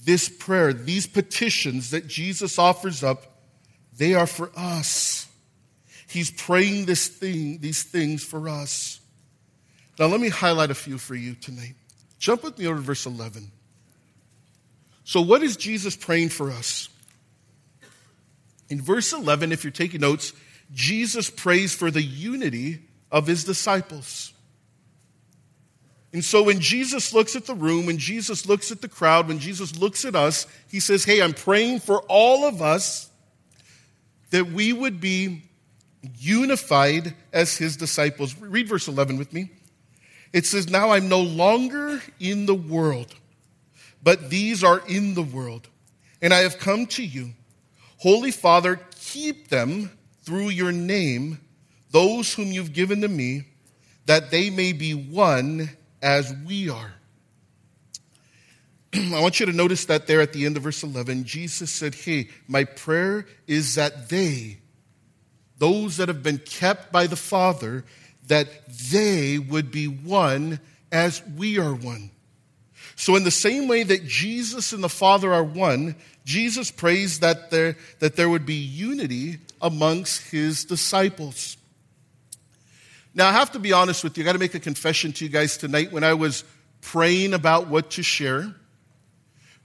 [0.03, 3.25] this prayer, these petitions that Jesus offers up,
[3.97, 5.24] they are for us.
[6.15, 9.01] He's praying this thing, these things for us.
[9.99, 11.73] Now, let me highlight a few for you tonight.
[12.19, 13.51] Jump with me over to verse 11.
[15.03, 16.87] So, what is Jesus praying for us?
[18.69, 20.31] In verse 11, if you're taking notes,
[20.73, 22.79] Jesus prays for the unity
[23.11, 24.31] of his disciples.
[26.13, 29.39] And so when Jesus looks at the room, when Jesus looks at the crowd, when
[29.39, 33.09] Jesus looks at us, he says, Hey, I'm praying for all of us
[34.29, 35.41] that we would be
[36.17, 38.35] unified as his disciples.
[38.39, 39.51] Read verse 11 with me.
[40.33, 43.15] It says, Now I'm no longer in the world,
[44.03, 45.69] but these are in the world,
[46.21, 47.31] and I have come to you.
[47.97, 49.91] Holy Father, keep them
[50.23, 51.39] through your name,
[51.91, 53.43] those whom you've given to me,
[54.05, 55.69] that they may be one
[56.01, 56.93] as we are.
[58.93, 61.95] I want you to notice that there at the end of verse 11, Jesus said,
[61.95, 64.59] Hey, my prayer is that they,
[65.57, 67.85] those that have been kept by the Father,
[68.27, 68.47] that
[68.91, 70.59] they would be one
[70.91, 72.11] as we are one.
[72.95, 77.51] So, in the same way that Jesus and the Father are one, Jesus prays that
[77.51, 81.57] there, that there would be unity amongst his disciples.
[83.13, 84.23] Now, I have to be honest with you.
[84.23, 85.91] I got to make a confession to you guys tonight.
[85.91, 86.43] When I was
[86.81, 88.53] praying about what to share,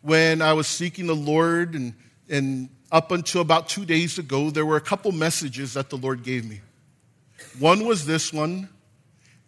[0.03, 1.94] when I was seeking the Lord, and,
[2.29, 6.22] and up until about two days ago, there were a couple messages that the Lord
[6.22, 6.61] gave me.
[7.59, 8.68] One was this one,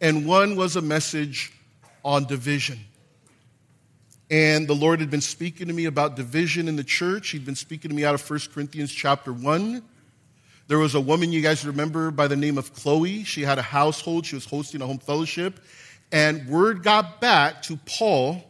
[0.00, 1.52] and one was a message
[2.04, 2.78] on division.
[4.30, 7.30] And the Lord had been speaking to me about division in the church.
[7.30, 9.82] He'd been speaking to me out of 1 Corinthians chapter 1.
[10.68, 13.24] There was a woman you guys remember by the name of Chloe.
[13.24, 15.60] She had a household, she was hosting a home fellowship.
[16.10, 18.42] And word got back to Paul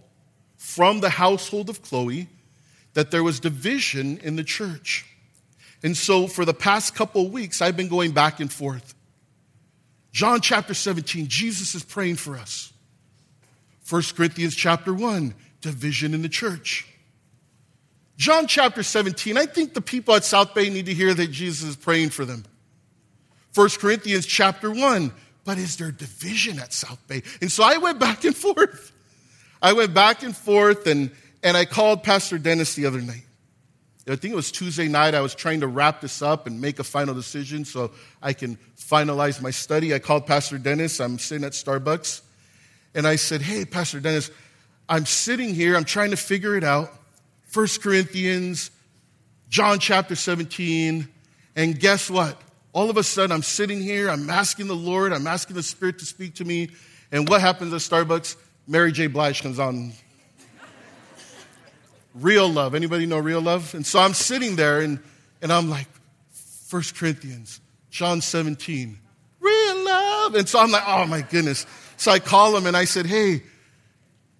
[0.56, 2.28] from the household of Chloe
[2.94, 5.06] that there was division in the church.
[5.82, 8.94] And so for the past couple weeks, I've been going back and forth.
[10.12, 12.72] John chapter 17, Jesus is praying for us.
[13.88, 16.86] 1 Corinthians chapter 1, division in the church.
[18.16, 21.70] John chapter 17, I think the people at South Bay need to hear that Jesus
[21.70, 22.44] is praying for them.
[23.54, 25.12] 1 Corinthians chapter 1,
[25.44, 27.22] but is there division at South Bay?
[27.40, 28.92] And so I went back and forth.
[29.60, 31.10] I went back and forth and,
[31.42, 33.24] and I called Pastor Dennis the other night.
[34.08, 35.14] I think it was Tuesday night.
[35.14, 38.58] I was trying to wrap this up and make a final decision so I can
[38.76, 39.94] finalize my study.
[39.94, 41.00] I called Pastor Dennis.
[41.00, 42.22] I'm sitting at Starbucks.
[42.94, 44.30] And I said, Hey, Pastor Dennis,
[44.88, 46.92] I'm sitting here, I'm trying to figure it out.
[47.54, 48.70] 1 Corinthians,
[49.48, 51.08] John chapter 17,
[51.54, 52.40] and guess what?
[52.72, 55.98] All of a sudden, I'm sitting here, I'm asking the Lord, I'm asking the Spirit
[56.00, 56.70] to speak to me,
[57.10, 58.36] and what happens at Starbucks?
[58.66, 59.06] Mary J.
[59.08, 59.92] Blige comes on.
[62.14, 62.74] Real love.
[62.74, 63.74] Anybody know real love?
[63.74, 64.98] And so I'm sitting there, and,
[65.40, 65.86] and I'm like,
[66.70, 68.98] 1 Corinthians, John 17,
[69.40, 70.34] real love.
[70.34, 71.66] And so I'm like, oh my goodness.
[71.98, 73.42] So I call him and I said, hey,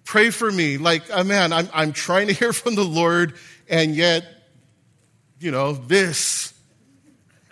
[0.03, 0.77] pray for me.
[0.77, 3.35] Like, oh man, I'm, I'm trying to hear from the Lord,
[3.69, 4.25] and yet,
[5.39, 6.53] you know, this.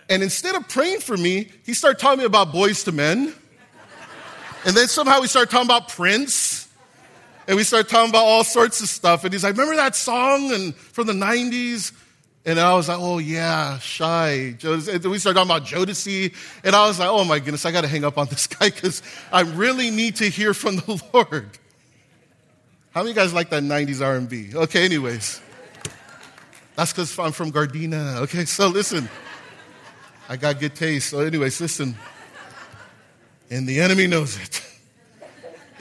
[0.10, 3.34] And instead of praying for me, he started talking about Boyz II Men.
[4.65, 6.61] And then somehow we started talking about Prince.
[7.51, 9.25] And we started talking about all sorts of stuff.
[9.25, 11.91] And he's like, remember that song and from the 90s?
[12.45, 14.55] And I was like, oh, yeah, Shai.
[14.63, 16.33] we started talking about Jodeci.
[16.63, 18.69] And I was like, oh, my goodness, I got to hang up on this guy
[18.69, 21.49] because I really need to hear from the Lord.
[22.91, 24.55] How many guys like that 90s R&B?
[24.55, 25.41] Okay, anyways.
[26.77, 28.21] That's because I'm from Gardena.
[28.21, 29.09] Okay, so listen.
[30.29, 31.09] I got good taste.
[31.09, 31.97] So anyways, listen.
[33.49, 34.65] And the enemy knows it.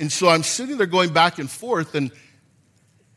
[0.01, 2.11] And so I'm sitting there going back and forth, and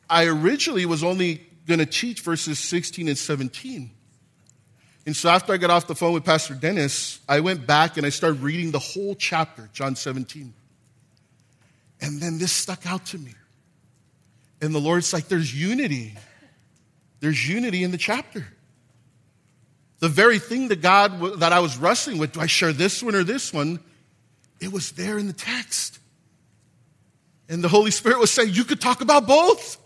[0.10, 3.90] I originally was only going to teach verses 16 and 17.
[5.06, 8.06] And so after I got off the phone with Pastor Dennis, I went back and
[8.06, 10.54] I started reading the whole chapter, John 17.
[12.02, 13.34] And then this stuck out to me.
[14.62, 16.18] And the Lord's like, there's unity.
[17.22, 18.46] There's unity in the chapter.
[20.00, 23.16] The very thing that God, that I was wrestling with, do I share this one
[23.16, 23.80] or this one?
[24.60, 26.00] It was there in the text.
[27.50, 29.78] And the Holy Spirit was saying, you could talk about both.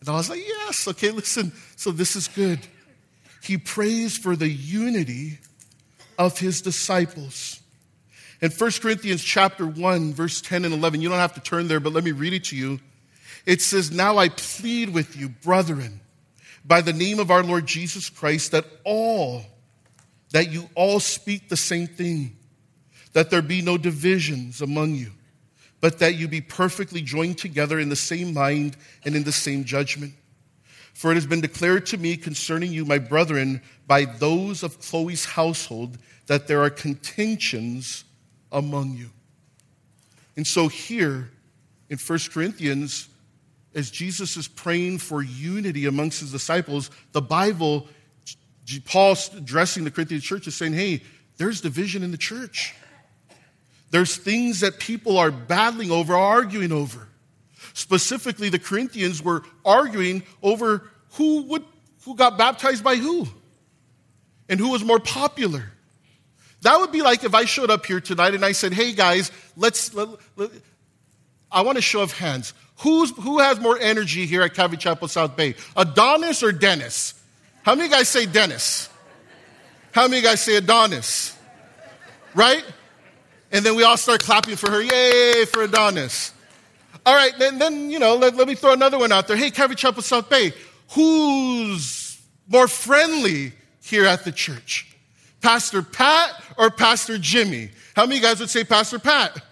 [0.00, 1.52] And I was like, yes, okay, listen.
[1.76, 2.60] So this is good.
[3.42, 5.38] He prays for the unity
[6.18, 7.60] of his disciples.
[8.40, 11.80] In 1 Corinthians chapter 1, verse 10 and 11, you don't have to turn there,
[11.80, 12.80] but let me read it to you.
[13.46, 16.00] It says, Now I plead with you, brethren,
[16.64, 19.42] by the name of our Lord Jesus Christ, that all,
[20.32, 22.36] that you all speak the same thing,
[23.12, 25.12] that there be no divisions among you
[25.82, 29.64] but that you be perfectly joined together in the same mind and in the same
[29.64, 30.14] judgment.
[30.94, 35.24] For it has been declared to me concerning you, my brethren, by those of Chloe's
[35.24, 38.04] household, that there are contentions
[38.52, 39.10] among you.
[40.36, 41.30] And so here
[41.90, 43.08] in 1 Corinthians,
[43.74, 47.88] as Jesus is praying for unity amongst his disciples, the Bible,
[48.84, 51.02] Paul addressing the Corinthian church is saying, hey,
[51.38, 52.72] there's division in the church.
[53.92, 57.06] There's things that people are battling over, arguing over.
[57.74, 61.64] Specifically, the Corinthians were arguing over who, would,
[62.04, 63.28] who got baptized by who
[64.48, 65.70] and who was more popular.
[66.62, 69.30] That would be like if I showed up here tonight and I said, hey guys,
[69.58, 70.50] let's, let, let,
[71.50, 72.54] I want a show of hands.
[72.78, 75.54] Who's, who has more energy here at Calvary Chapel South Bay?
[75.76, 77.12] Adonis or Dennis?
[77.62, 78.88] How many guys say Dennis?
[79.92, 81.36] How many guys say Adonis?
[82.34, 82.64] Right?
[83.52, 84.82] And then we all start clapping for her.
[84.82, 86.32] Yay for Adonis.
[87.04, 89.36] All right, then, then you know, let, let me throw another one out there.
[89.36, 90.52] Hey, Calvary Chapel South Bay,
[90.90, 94.96] who's more friendly here at the church?
[95.42, 97.70] Pastor Pat or Pastor Jimmy?
[97.94, 99.42] How many guys would say Pastor Pat?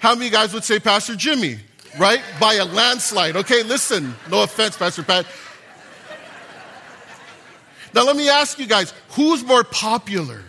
[0.00, 1.58] How many guys would say Pastor Jimmy?
[1.98, 2.20] Right?
[2.40, 3.36] By a landslide.
[3.36, 5.26] Okay, listen, no offense, Pastor Pat.
[7.94, 10.42] Now, let me ask you guys who's more popular?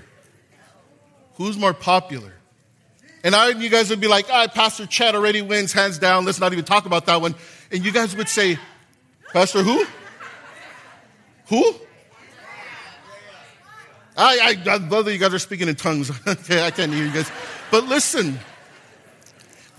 [1.35, 2.33] Who's more popular?
[3.23, 6.25] And I, you guys would be like, ah, Pastor Chad already wins, hands down.
[6.25, 7.35] Let's not even talk about that one.
[7.71, 8.57] And you guys would say,
[9.31, 9.85] Pastor who?
[11.47, 11.75] Who?
[14.17, 16.11] I, I, I love that you guys are speaking in tongues.
[16.27, 17.31] okay, I can't hear you guys.
[17.69, 18.39] But listen,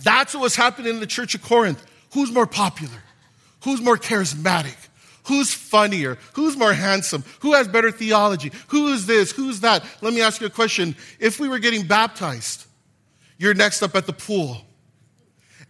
[0.03, 1.85] that's what was happening in the church of Corinth.
[2.13, 3.03] Who's more popular?
[3.65, 4.77] Who's more charismatic?
[5.25, 6.19] Who's funnier?
[6.35, 7.25] Who's more handsome?
[7.41, 8.51] Who has better theology?
[8.69, 9.31] Who is this?
[9.31, 9.85] Who's that?
[10.01, 10.97] Let me ask you a question.
[11.21, 12.67] If we were getting baptized,
[13.39, 14.59] you're next up at the pool,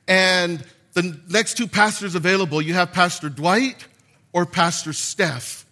[0.09, 0.65] and
[0.95, 3.87] the next two pastors available, you have Pastor Dwight
[4.33, 5.67] or Pastor Steph.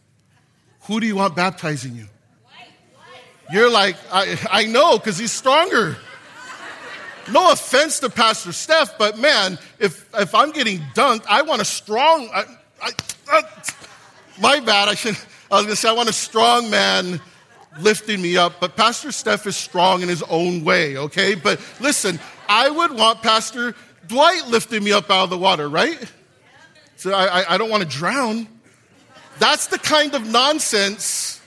[0.82, 2.07] Who do you want baptizing you?
[3.52, 5.96] You're like, I, I know, because he's stronger.
[7.30, 11.64] No offense to Pastor Steph, but man, if, if I'm getting dunked, I want a
[11.64, 12.28] strong.
[12.32, 12.44] I,
[12.82, 12.90] I,
[13.32, 13.42] uh,
[14.41, 14.88] my bad.
[14.88, 15.16] I should.
[15.51, 17.20] I was going to say I want a strong man
[17.80, 20.97] lifting me up, but Pastor Steph is strong in his own way.
[20.97, 22.18] Okay, but listen,
[22.49, 23.74] I would want Pastor
[24.07, 25.99] Dwight lifting me up out of the water, right?
[26.97, 28.47] So I, I don't want to drown.
[29.38, 31.41] That's the kind of nonsense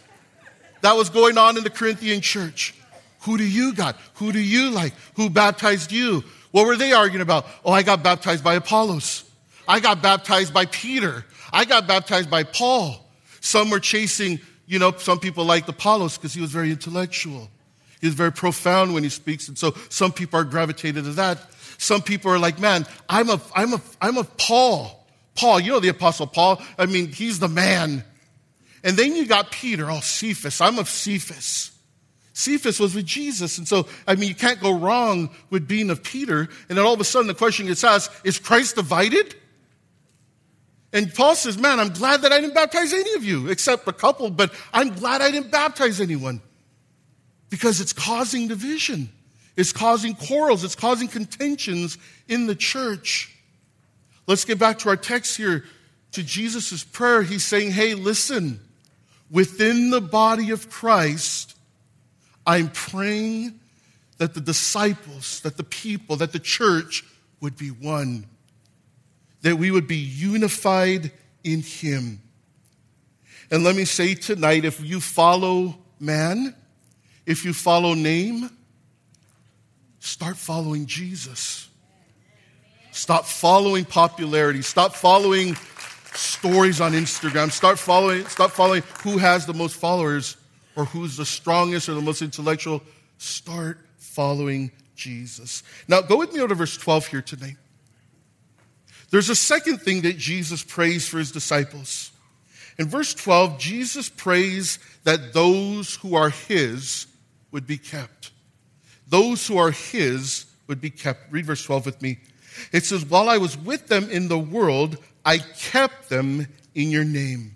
[0.82, 2.74] that was going on in the Corinthian church.
[3.22, 3.98] Who do you got?
[4.16, 4.94] Who do you like?
[5.16, 6.24] Who baptized you?
[6.52, 7.46] What were they arguing about?
[7.64, 9.24] Oh, I got baptized by Apollos.
[9.68, 11.26] I got baptized by Peter.
[11.54, 13.00] I got baptized by Paul.
[13.40, 17.50] Some were chasing, you know, some people liked Apollos because he was very intellectual.
[18.02, 21.38] He was very profound when he speaks, and so some people are gravitated to that.
[21.78, 25.06] Some people are like, man, I'm a, I'm a, I'm a Paul.
[25.36, 26.62] Paul, you know the apostle Paul.
[26.78, 28.04] I mean, he's the man.
[28.84, 30.60] And then you got Peter, oh, Cephas.
[30.60, 31.72] I'm of Cephas.
[32.34, 33.58] Cephas was with Jesus.
[33.58, 36.50] And so, I mean, you can't go wrong with being of Peter.
[36.68, 39.36] And then all of a sudden the question gets asked, is Christ divided?
[40.94, 43.94] And Paul says, man, I'm glad that I didn't baptize any of you, except a
[43.94, 46.40] couple, but I'm glad I didn't baptize anyone
[47.50, 49.10] because it's causing division.
[49.56, 50.64] It's causing quarrels.
[50.64, 53.36] It's causing contentions in the church.
[54.28, 55.66] Let's get back to our text here
[56.12, 57.24] to Jesus' prayer.
[57.24, 58.60] He's saying, hey, listen,
[59.32, 61.58] within the body of Christ,
[62.46, 63.60] I'm praying
[64.20, 67.04] that the disciples, that the people, that the church
[67.42, 68.28] would be one,
[69.44, 71.12] that we would be unified
[71.44, 72.20] in Him.
[73.52, 76.56] And let me say tonight if you follow man,
[77.26, 78.50] if you follow name,
[80.00, 81.70] start following Jesus.
[82.92, 84.62] Stop following popularity.
[84.62, 85.56] Stop following
[86.14, 87.52] stories on Instagram.
[87.52, 90.38] Start following, stop following who has the most followers
[90.76, 92.82] or who's the strongest or the most intellectual.
[93.18, 95.64] Start following Jesus.
[95.88, 97.56] Now, go with me over to verse 12 here tonight.
[99.14, 102.12] There's a second thing that Jesus prays for his disciples.
[102.80, 107.06] In verse 12, Jesus prays that those who are his
[107.52, 108.32] would be kept.
[109.08, 111.32] Those who are his would be kept.
[111.32, 112.18] Read verse 12 with me.
[112.72, 117.06] It says, While I was with them in the world, I kept them in your
[117.06, 117.54] name.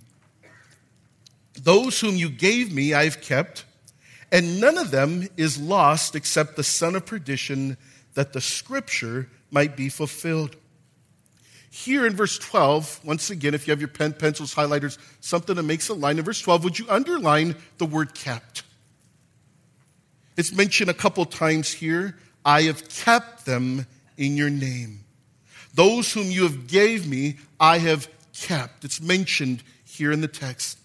[1.60, 3.66] Those whom you gave me, I have kept,
[4.32, 7.78] and none of them is lost except the son of perdition,
[8.14, 10.56] that the scripture might be fulfilled.
[11.84, 15.62] Here in verse 12, once again, if you have your pen, pencils, highlighters, something that
[15.62, 18.64] makes a line, in verse 12, would you underline the word kept?
[20.38, 22.18] It's mentioned a couple times here.
[22.44, 23.86] I have kept them
[24.18, 25.02] in your name.
[25.76, 28.84] Those whom you have gave me, I have kept.
[28.84, 30.80] It's mentioned here in the text.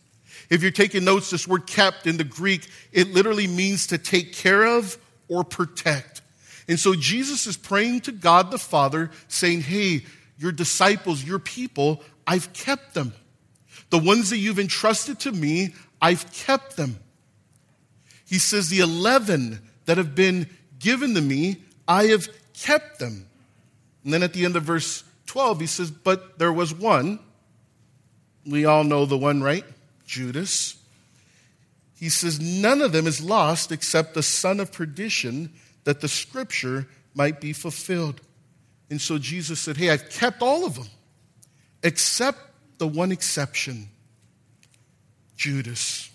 [0.50, 4.34] If you're taking notes, this word kept in the Greek, it literally means to take
[4.34, 6.20] care of or protect.
[6.68, 10.04] And so Jesus is praying to God the Father, saying, Hey,
[10.42, 13.12] your disciples, your people, I've kept them.
[13.90, 16.98] The ones that you've entrusted to me, I've kept them.
[18.26, 23.26] He says, The 11 that have been given to me, I have kept them.
[24.04, 27.20] And then at the end of verse 12, he says, But there was one.
[28.44, 29.64] We all know the one, right?
[30.06, 30.76] Judas.
[32.00, 35.52] He says, None of them is lost except the son of perdition,
[35.84, 38.20] that the scripture might be fulfilled.
[38.92, 40.86] And so Jesus said, Hey, I've kept all of them,
[41.82, 42.38] except
[42.76, 43.88] the one exception
[45.34, 46.10] Judas.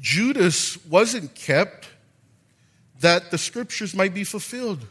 [0.00, 1.88] Judas wasn't kept
[2.98, 4.84] that the scriptures might be fulfilled.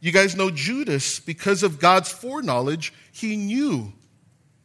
[0.00, 3.92] You guys know Judas, because of God's foreknowledge, he knew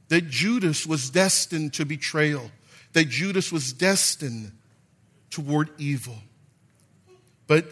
[0.07, 2.49] that Judas was destined to betrayal,
[2.93, 4.53] that Judas was destined
[5.29, 6.15] toward evil.
[7.47, 7.65] But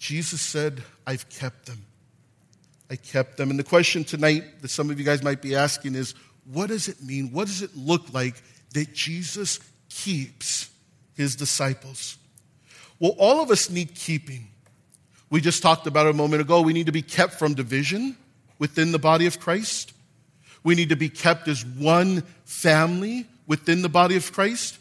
[0.00, 1.84] Jesus said, I've kept them.
[2.90, 3.50] I kept them.
[3.50, 6.14] And the question tonight that some of you guys might be asking is
[6.44, 7.30] what does it mean?
[7.32, 9.60] What does it look like that Jesus
[9.90, 10.70] keeps
[11.14, 12.16] his disciples?
[12.98, 14.48] Well, all of us need keeping.
[15.30, 16.62] We just talked about it a moment ago.
[16.62, 18.16] We need to be kept from division
[18.58, 19.92] within the body of Christ.
[20.64, 24.78] We need to be kept as one family within the body of Christ.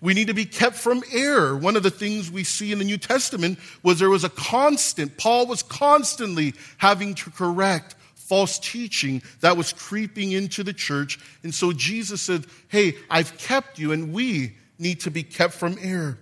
[0.00, 1.56] We need to be kept from error.
[1.56, 5.18] One of the things we see in the New Testament was there was a constant,
[5.18, 11.18] Paul was constantly having to correct false teaching that was creeping into the church.
[11.42, 15.76] And so Jesus said, Hey, I've kept you, and we need to be kept from
[15.82, 16.18] error.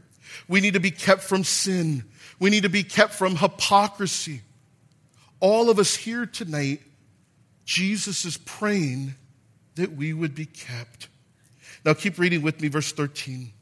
[0.48, 2.04] We need to be kept from sin.
[2.38, 4.40] We need to be kept from hypocrisy.
[5.40, 6.80] All of us here tonight,
[7.64, 9.14] Jesus is praying
[9.76, 11.08] that we would be kept.
[11.84, 13.52] Now, keep reading with me, verse 13.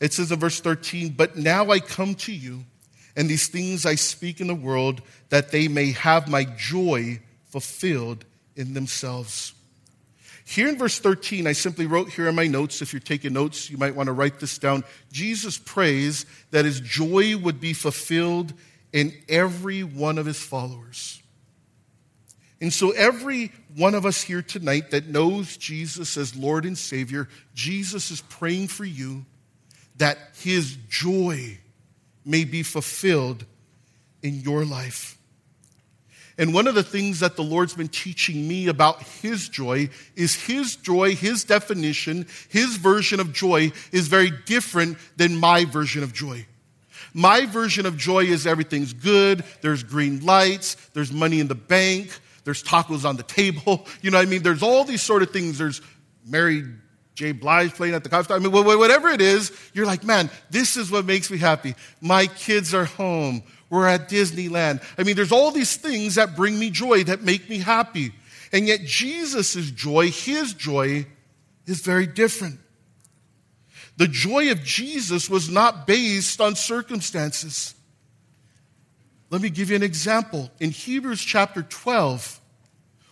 [0.00, 2.64] It says in verse 13, But now I come to you,
[3.16, 8.24] and these things I speak in the world, that they may have my joy fulfilled
[8.54, 9.54] in themselves.
[10.44, 12.80] Here in verse 13, I simply wrote here in my notes.
[12.80, 14.82] If you're taking notes, you might want to write this down.
[15.12, 18.54] Jesus prays that his joy would be fulfilled
[18.92, 21.22] in every one of his followers.
[22.60, 27.28] And so, every one of us here tonight that knows Jesus as Lord and Savior,
[27.54, 29.26] Jesus is praying for you
[29.98, 31.58] that his joy
[32.24, 33.44] may be fulfilled
[34.22, 35.18] in your life.
[36.38, 40.36] And one of the things that the Lord's been teaching me about His joy is
[40.36, 46.12] His joy, His definition, His version of joy is very different than my version of
[46.12, 46.46] joy.
[47.12, 52.16] My version of joy is everything's good, there's green lights, there's money in the bank,
[52.44, 53.86] there's tacos on the table.
[54.00, 54.42] You know what I mean?
[54.42, 55.58] There's all these sort of things.
[55.58, 55.82] There's
[56.24, 56.62] Mary
[57.18, 57.32] J.
[57.32, 60.88] Blige playing at the coffee I mean, whatever it is, you're like, man, this is
[60.88, 61.74] what makes me happy.
[62.00, 63.42] My kids are home.
[63.70, 64.84] We're at Disneyland.
[64.96, 68.12] I mean, there's all these things that bring me joy, that make me happy.
[68.52, 71.06] And yet, Jesus' joy, his joy,
[71.66, 72.60] is very different.
[73.96, 77.74] The joy of Jesus was not based on circumstances.
[79.28, 80.52] Let me give you an example.
[80.60, 82.40] In Hebrews chapter 12,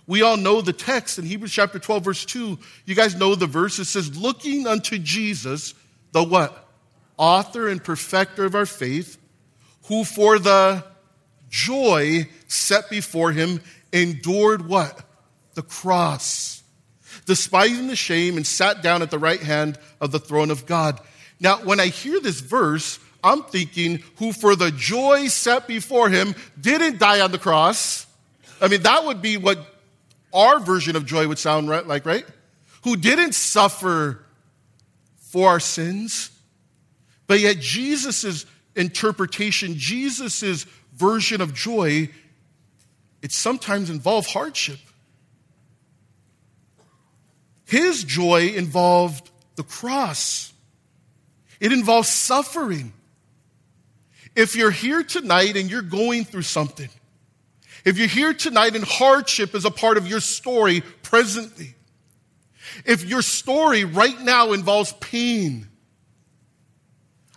[0.07, 2.59] we all know the text in Hebrews chapter 12, verse 2.
[2.85, 3.79] You guys know the verse.
[3.79, 5.75] It says, Looking unto Jesus,
[6.13, 6.69] the what?
[7.17, 9.19] Author and perfecter of our faith,
[9.89, 10.85] who for the
[11.49, 13.61] joy set before him
[13.93, 15.03] endured what?
[15.55, 16.63] The cross,
[17.25, 21.01] despising the shame, and sat down at the right hand of the throne of God.
[21.41, 26.37] Now, when I hear this verse, I'm thinking, who for the joy set before him
[26.61, 28.07] didn't die on the cross.
[28.61, 29.76] I mean, that would be what
[30.37, 32.27] our version of joy would sound like, right?
[32.85, 34.27] Who didn't suffer
[35.37, 36.31] for our sins.
[37.27, 40.65] But yet, Jesus' interpretation, Jesus'
[40.95, 42.09] version of joy,
[43.21, 44.79] it sometimes involved hardship.
[47.67, 50.53] His joy involved the cross,
[51.61, 52.93] it involves suffering.
[54.35, 56.91] If you're here tonight and you're going through something,
[57.87, 61.77] if you're here tonight and hardship is a part of your story presently,
[62.85, 65.69] if your story right now involves pain,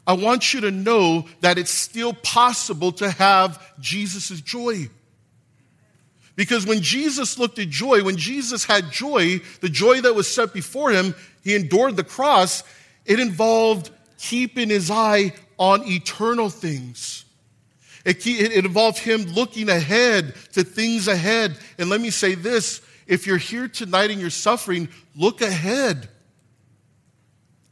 [0.08, 4.89] I want you to know that it's still possible to have Jesus' joy.
[6.36, 10.52] Because when Jesus looked at joy, when Jesus had joy, the joy that was set
[10.52, 12.64] before him, he endured the cross,
[13.06, 17.24] it involved keeping his eye on eternal things.
[18.06, 21.58] It, it involved him looking ahead to things ahead.
[21.78, 26.08] And let me say this if you're here tonight and you're suffering, look ahead.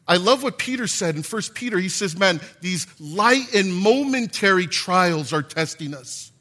[0.08, 1.78] I love what Peter said in 1 Peter.
[1.78, 6.32] He says, Man, these light and momentary trials are testing us.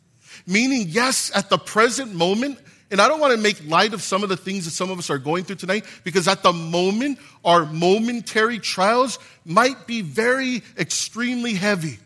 [0.47, 2.59] Meaning, yes, at the present moment,
[2.91, 4.99] and I don't want to make light of some of the things that some of
[4.99, 10.63] us are going through tonight, because at the moment, our momentary trials might be very
[10.79, 11.99] extremely heavy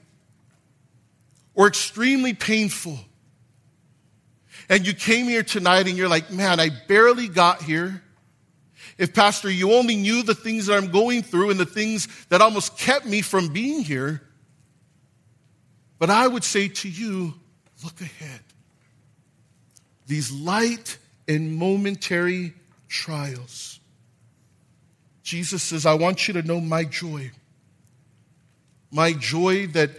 [1.54, 2.98] or extremely painful.
[4.68, 8.02] And you came here tonight and you're like, man, I barely got here.
[8.98, 12.40] If, Pastor, you only knew the things that I'm going through and the things that
[12.40, 14.22] almost kept me from being here.
[15.98, 17.34] But I would say to you,
[17.82, 18.40] look ahead.
[20.06, 22.54] These light and momentary
[22.88, 23.80] trials.
[25.22, 27.30] Jesus says, I want you to know my joy.
[28.90, 29.90] My joy that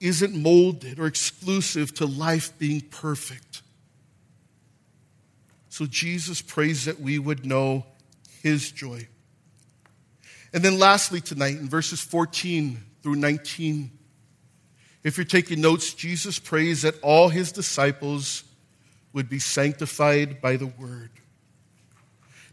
[0.00, 3.62] isn't molded or exclusive to life being perfect.
[5.68, 7.86] So Jesus prays that we would know
[8.42, 9.06] his joy.
[10.52, 13.90] And then, lastly, tonight, in verses 14 through 19,
[15.04, 18.42] if you're taking notes, Jesus prays that all his disciples
[19.12, 21.10] would be sanctified by the word.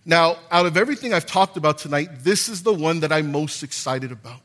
[0.05, 3.63] Now, out of everything I've talked about tonight, this is the one that I'm most
[3.63, 4.41] excited about.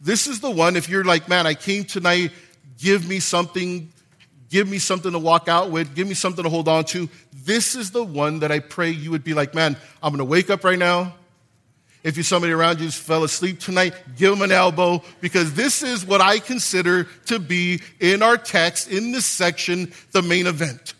[0.00, 2.32] This is the one, if you're like, man, I came tonight,
[2.78, 3.92] give me something
[4.50, 5.94] Give me something to walk out with.
[5.94, 7.08] Give me something to hold on to.
[7.32, 10.24] This is the one that I pray you would be like, man, I'm going to
[10.24, 11.14] wake up right now.
[12.02, 15.82] If you're somebody around you who fell asleep tonight, give them an elbow because this
[15.82, 20.94] is what I consider to be in our text, in this section, the main event.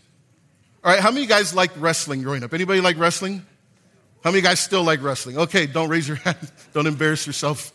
[0.84, 2.54] All right, how many guys liked wrestling growing up?
[2.54, 3.44] Anybody like wrestling?
[4.22, 5.38] How many guys still like wrestling?
[5.38, 6.52] Okay, don't raise your hand.
[6.72, 7.72] Don't embarrass yourself.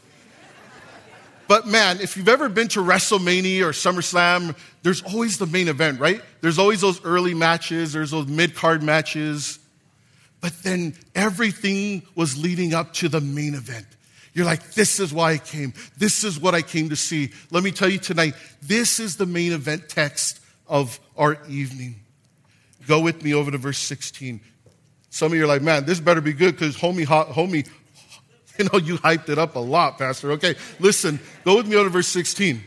[1.48, 6.00] But man, if you've ever been to WrestleMania or SummerSlam, there's always the main event,
[6.00, 6.22] right?
[6.42, 9.60] There's always those early matches, there's those mid card matches.
[10.42, 13.86] But then everything was leading up to the main event.
[14.34, 15.74] You're like, this is why I came.
[15.98, 17.32] This is what I came to see.
[17.52, 21.96] Let me tell you tonight, this is the main event text of our evening.
[22.86, 24.42] Go with me over to verse 16.
[25.10, 27.68] Some of you are like, man, this better be good because homie, homie
[28.60, 30.32] You know, you hyped it up a lot, Pastor.
[30.34, 32.64] Okay, listen, go with me on to verse 16.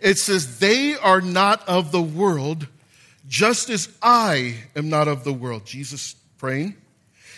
[0.00, 2.66] It says, They are not of the world,
[3.28, 5.64] just as I am not of the world.
[5.64, 6.74] Jesus praying.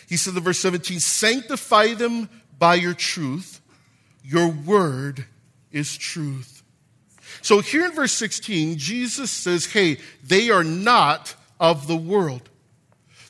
[0.09, 3.61] He said in verse 17, Sanctify them by your truth.
[4.23, 5.27] Your word
[5.71, 6.63] is truth.
[7.43, 12.49] So here in verse 16, Jesus says, Hey, they are not of the world.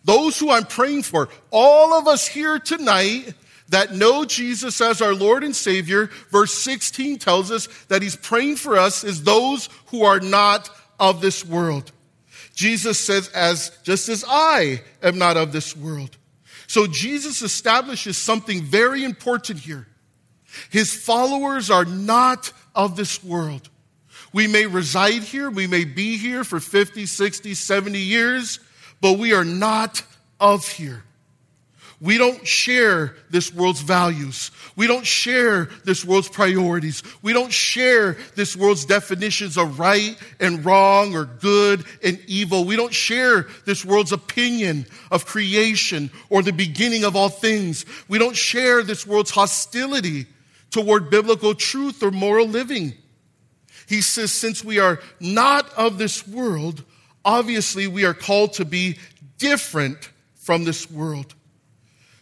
[0.04, 3.34] Those who I'm praying for, all of us here tonight
[3.68, 8.56] that know Jesus as our Lord and Savior, verse 16 tells us that He's praying
[8.56, 11.92] for us as those who are not of this world.
[12.54, 16.16] Jesus says, as just as I am not of this world.
[16.66, 19.86] So Jesus establishes something very important here.
[20.70, 23.68] His followers are not of this world.
[24.32, 28.60] We may reside here, we may be here for 50, 60, 70 years,
[29.00, 30.02] but we are not
[30.40, 31.04] of here.
[32.04, 34.50] We don't share this world's values.
[34.76, 37.02] We don't share this world's priorities.
[37.22, 42.66] We don't share this world's definitions of right and wrong or good and evil.
[42.66, 47.86] We don't share this world's opinion of creation or the beginning of all things.
[48.06, 50.26] We don't share this world's hostility
[50.70, 52.92] toward biblical truth or moral living.
[53.88, 56.84] He says, since we are not of this world,
[57.24, 58.98] obviously we are called to be
[59.38, 61.34] different from this world.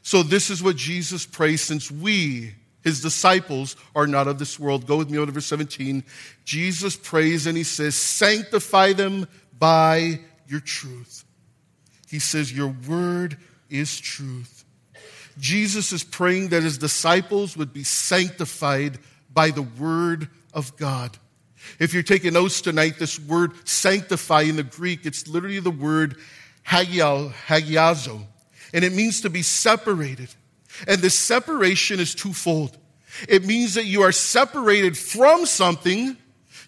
[0.02, 4.86] So, this is what Jesus prays since we, his disciples, are not of this world.
[4.86, 6.02] Go with me over to verse 17.
[6.44, 9.28] Jesus prays and he says, Sanctify them
[9.58, 11.24] by your truth.
[12.10, 13.38] He says, Your word
[13.70, 14.64] is truth.
[15.38, 18.98] Jesus is praying that his disciples would be sanctified
[19.32, 21.16] by the word of God.
[21.78, 26.16] If you're taking notes tonight, this word sanctify in the Greek, it's literally the word
[26.66, 28.26] hagiazo,
[28.72, 30.28] and it means to be separated.
[30.86, 32.76] And this separation is twofold.
[33.28, 36.16] It means that you are separated from something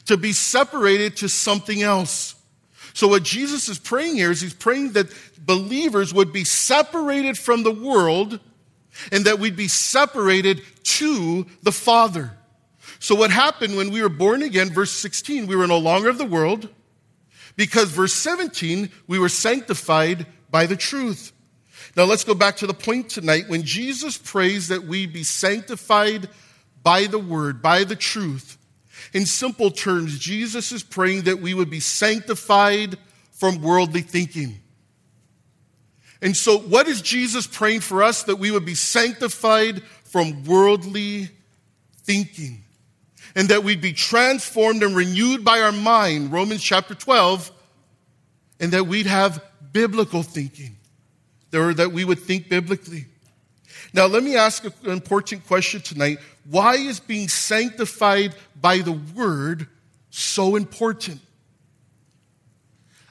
[0.07, 2.34] to be separated to something else.
[2.92, 7.62] So what Jesus is praying here is he's praying that believers would be separated from
[7.62, 8.40] the world
[9.11, 12.32] and that we'd be separated to the Father.
[12.98, 16.18] So, what happened when we were born again, verse 16, we were no longer of
[16.18, 16.68] the world,
[17.57, 21.32] because verse 17, we were sanctified by the truth.
[21.97, 23.45] Now, let's go back to the point tonight.
[23.49, 26.28] When Jesus prays that we be sanctified
[26.82, 28.59] by the word, by the truth,
[29.12, 32.99] in simple terms, Jesus is praying that we would be sanctified
[33.32, 34.61] from worldly thinking.
[36.20, 38.24] And so, what is Jesus praying for us?
[38.24, 41.28] That we would be sanctified from worldly
[42.03, 42.64] thinking
[43.34, 47.51] and that we'd be transformed and renewed by our mind, Romans chapter 12,
[48.61, 49.42] and that we'd have
[49.72, 50.76] biblical thinking,
[51.55, 53.07] or that we would think biblically.
[53.92, 56.18] Now, let me ask an important question tonight.
[56.50, 59.68] Why is being sanctified by the word
[60.11, 61.20] so important?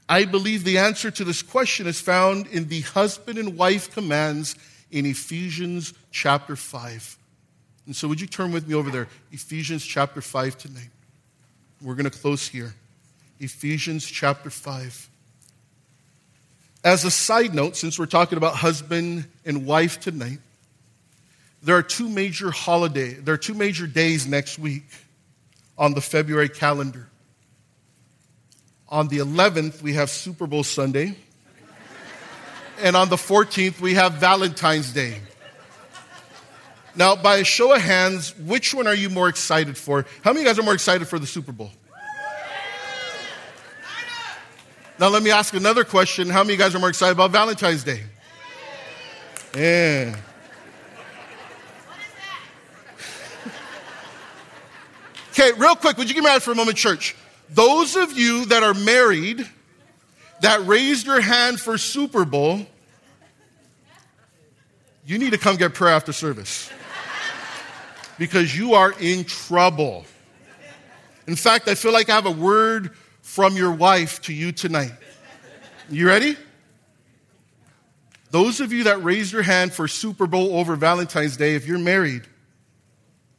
[0.10, 4.56] I believe the answer to this question is found in the husband and wife commands
[4.92, 7.18] in Ephesians chapter 5.
[7.86, 9.08] And so, would you turn with me over there?
[9.32, 10.90] Ephesians chapter 5 tonight.
[11.82, 12.76] We're going to close here.
[13.40, 15.10] Ephesians chapter 5.
[16.84, 20.40] As a side note, since we're talking about husband and wife tonight,
[21.62, 24.84] there are two major holidays, there are two major days next week
[25.78, 27.08] on the February calendar.
[28.90, 31.16] On the 11th, we have Super Bowl Sunday.
[32.82, 35.20] And on the 14th, we have Valentine's Day.
[36.96, 40.06] Now, by a show of hands, which one are you more excited for?
[40.24, 41.72] How many of you guys are more excited for the Super Bowl?
[45.00, 46.30] Now, let me ask another question.
[46.30, 48.04] How many of you guys are more excited about Valentine's Day?
[49.56, 50.16] Yeah.
[55.32, 57.16] Okay, real quick, would you give me for a moment, church?
[57.50, 59.50] Those of you that are married
[60.42, 62.66] that raised your hand for Super Bowl,
[65.06, 66.72] you need to come get prayer after service
[68.20, 70.06] because you are in trouble.
[71.26, 72.92] In fact, I feel like I have a word
[73.34, 74.92] from your wife to you tonight.
[75.90, 76.38] You ready?
[78.30, 81.80] Those of you that raised your hand for Super Bowl over Valentine's Day, if you're
[81.80, 82.22] married,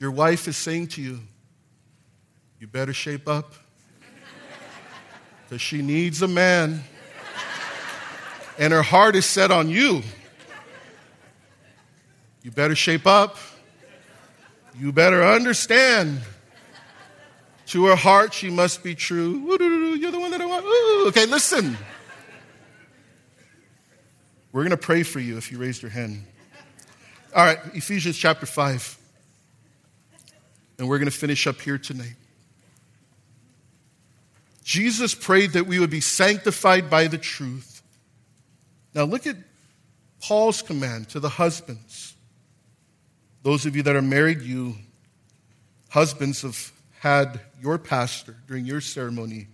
[0.00, 1.20] your wife is saying to you,
[2.58, 3.54] you better shape up
[5.44, 6.82] because she needs a man
[8.58, 10.02] and her heart is set on you.
[12.42, 13.36] You better shape up.
[14.76, 16.20] You better understand.
[17.66, 19.56] To her heart, she must be true.
[19.98, 20.64] You're the one that I want.
[21.08, 21.76] Okay, listen.
[24.52, 26.24] We're going to pray for you if you raised your hand.
[27.34, 28.98] All right, Ephesians chapter 5.
[30.78, 32.14] And we're going to finish up here tonight.
[34.62, 37.82] Jesus prayed that we would be sanctified by the truth.
[38.94, 39.36] Now look at
[40.22, 42.14] Paul's command to the husbands.
[43.42, 44.76] Those of you that are married, you
[45.90, 49.46] husbands have had your pastor during your ceremony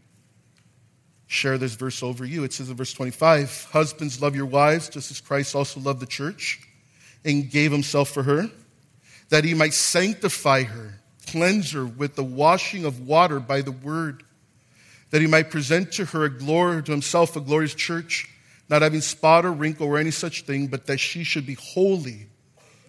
[1.29, 2.43] share this verse over you.
[2.43, 6.07] It says in verse 25 Husbands, love your wives, just as Christ also loved the
[6.07, 6.61] church
[7.25, 8.51] and gave himself for her,
[9.29, 14.25] that he might sanctify her, cleanse her with the washing of water by the word,
[15.11, 18.29] that he might present to her a glory, to himself a glorious church,
[18.69, 22.27] not having spot or wrinkle or any such thing, but that she should be holy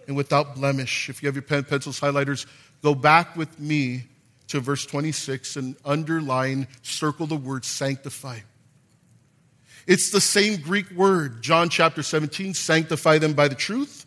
[0.08, 1.10] and without blemish.
[1.10, 2.48] If you have your pen, pencils, highlighters,
[2.82, 4.06] go back with me
[4.52, 8.40] to verse 26 and underline, circle the word sanctify.
[9.88, 14.06] It's the same Greek word, John chapter 17, sanctify them by the truth.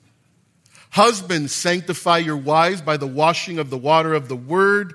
[0.90, 4.94] Husbands, sanctify your wives by the washing of the water of the word.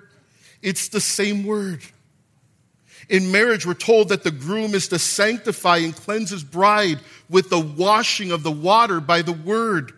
[0.62, 1.82] It's the same word.
[3.10, 7.50] In marriage, we're told that the groom is to sanctify and cleanse his bride with
[7.50, 9.94] the washing of the water by the word.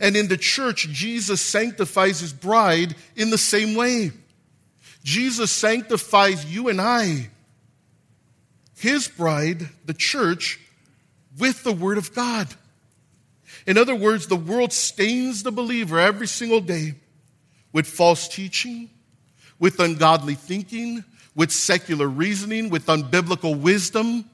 [0.00, 4.12] And in the church, Jesus sanctifies his bride in the same way.
[5.02, 7.30] Jesus sanctifies you and I,
[8.78, 10.60] his bride, the church,
[11.38, 12.48] with the word of God.
[13.66, 16.94] In other words, the world stains the believer every single day
[17.72, 18.90] with false teaching,
[19.58, 24.28] with ungodly thinking, with secular reasoning, with unbiblical wisdom.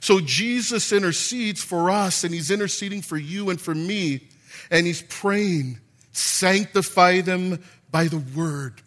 [0.00, 4.28] So Jesus intercedes for us, and he's interceding for you and for me,
[4.70, 5.80] and he's praying,
[6.12, 8.80] sanctify them by the word.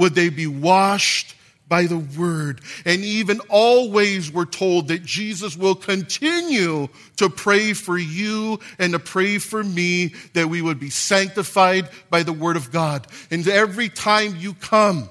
[0.00, 1.36] Would they be washed
[1.70, 2.60] by the word.
[2.84, 8.98] And even always we're told that Jesus will continue to pray for you and to
[8.98, 13.06] pray for me that we would be sanctified by the word of God.
[13.30, 15.08] And every time you come,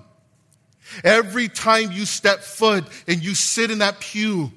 [1.04, 4.52] every time you step foot and you sit in that pew,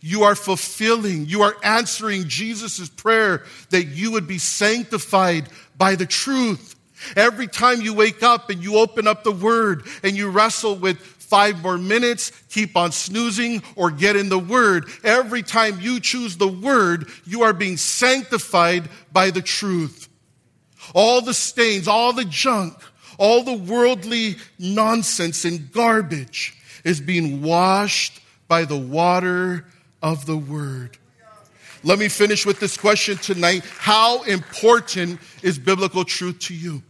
[0.00, 6.06] you are fulfilling, you are answering Jesus' prayer that you would be sanctified by the
[6.06, 6.76] truth.
[7.16, 10.98] Every time you wake up and you open up the word and you wrestle with
[10.98, 16.36] five more minutes, keep on snoozing, or get in the word, every time you choose
[16.36, 20.08] the word, you are being sanctified by the truth.
[20.94, 22.74] All the stains, all the junk,
[23.18, 29.66] all the worldly nonsense and garbage is being washed by the water
[30.02, 30.96] of the word.
[31.84, 33.64] Let me finish with this question tonight.
[33.78, 36.82] How important is biblical truth to you?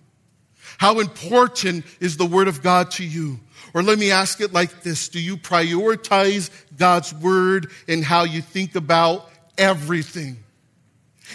[0.78, 3.40] How important is the Word of God to you?
[3.74, 8.40] Or let me ask it like this Do you prioritize God's Word in how you
[8.40, 10.38] think about everything?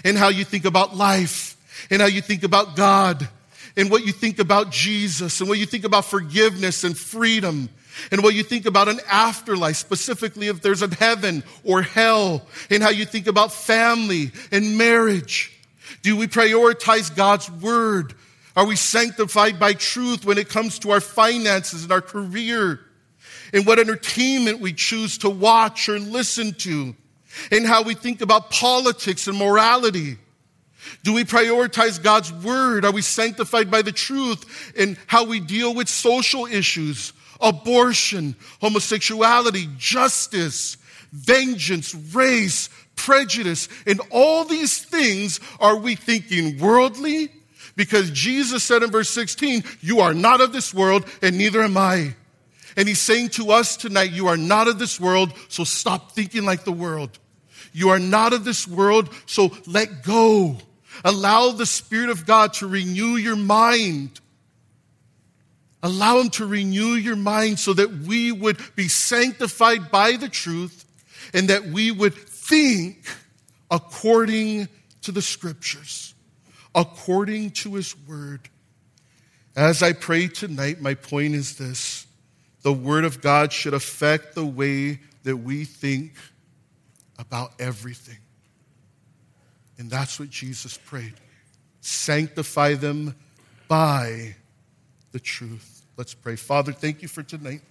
[0.04, 1.58] In how you think about life?
[1.92, 3.28] In how you think about God?
[3.76, 5.42] In what you think about Jesus?
[5.42, 7.70] And what you think about forgiveness and freedom?
[8.12, 12.48] And what you think about an afterlife, specifically if there's a heaven or hell?
[12.70, 15.52] And how you think about family and marriage?
[16.02, 18.16] Do we prioritize God's Word?
[18.56, 22.80] Are we sanctified by truth when it comes to our finances and our career?
[23.52, 26.96] And what entertainment we choose to watch or listen to?
[27.52, 30.18] And how we think about politics and morality?
[31.04, 32.86] Do we prioritize God's word?
[32.86, 39.68] Are we sanctified by the truth in how we deal with social issues, abortion, homosexuality,
[39.78, 40.78] justice,
[41.12, 45.40] vengeance, race, prejudice, and all these things?
[45.60, 47.30] Are we thinking worldly?
[47.76, 51.78] Because Jesus said in verse 16, You are not of this world, and neither am
[51.78, 52.16] I.
[52.76, 56.46] And he's saying to us tonight, You are not of this world, so stop thinking
[56.46, 57.18] like the world.
[57.72, 60.58] You are not of this world, so let go.
[61.04, 64.20] Allow the Spirit of God to renew your mind.
[65.82, 70.86] Allow Him to renew your mind so that we would be sanctified by the truth
[71.34, 73.06] and that we would think
[73.72, 74.68] according
[75.02, 76.13] to the Scriptures
[76.76, 78.50] according to his word.
[79.56, 82.08] As I pray tonight, my point is this
[82.64, 86.14] the word of God should affect the way that we think
[87.20, 88.18] about everything.
[89.78, 91.14] And that's what Jesus prayed.
[91.82, 93.16] Sanctify them
[93.68, 94.36] by
[95.12, 95.84] the truth.
[95.98, 96.36] Let's pray.
[96.36, 97.62] Father, thank you for tonight.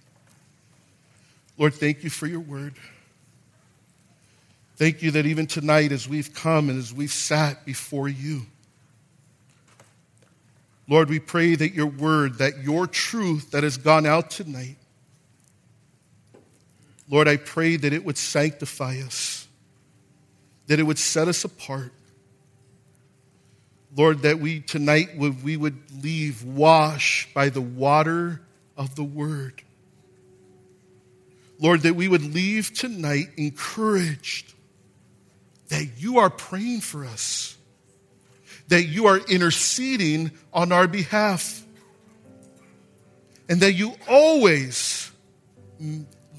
[1.57, 2.75] Lord, thank you for your word.
[4.75, 8.45] Thank you that even tonight, as we've come and as we've sat before you,
[10.87, 14.77] Lord, we pray that your word, that your truth that has gone out tonight,
[17.09, 19.47] Lord, I pray that it would sanctify us,
[20.67, 21.93] that it would set us apart.
[23.95, 28.41] Lord, that we tonight would, we would leave washed by the water
[28.75, 29.61] of the word.
[31.59, 34.53] Lord, that we would leave tonight encouraged
[35.69, 37.55] that you are praying for us
[38.67, 41.59] that you are interceding on our behalf.
[43.49, 45.11] and that you always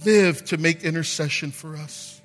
[0.04, 2.20] live to make intercession for us.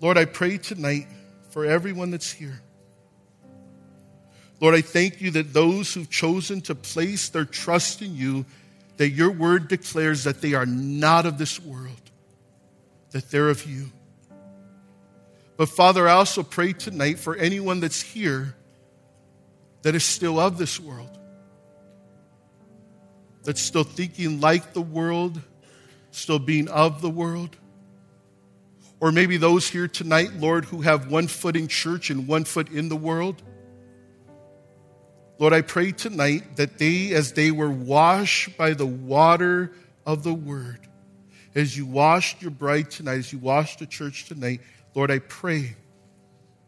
[0.00, 1.06] Lord, I pray tonight
[1.50, 2.60] for everyone that's here.
[4.60, 8.44] Lord, I thank you that those who've chosen to place their trust in you,
[8.96, 12.10] that your word declares that they are not of this world,
[13.12, 13.90] that they're of you.
[15.62, 18.56] But Father, I also pray tonight for anyone that's here
[19.82, 21.16] that is still of this world,
[23.44, 25.40] that's still thinking like the world,
[26.10, 27.56] still being of the world.
[28.98, 32.68] Or maybe those here tonight, Lord, who have one foot in church and one foot
[32.68, 33.40] in the world.
[35.38, 39.70] Lord, I pray tonight that they, as they were washed by the water
[40.04, 40.80] of the word,
[41.54, 44.60] as you washed your bride tonight, as you washed the church tonight,
[44.94, 45.74] Lord, I pray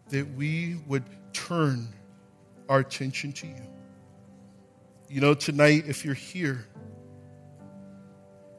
[0.09, 1.89] that we would turn
[2.68, 3.66] our attention to you.
[5.09, 6.66] You know, tonight, if you're here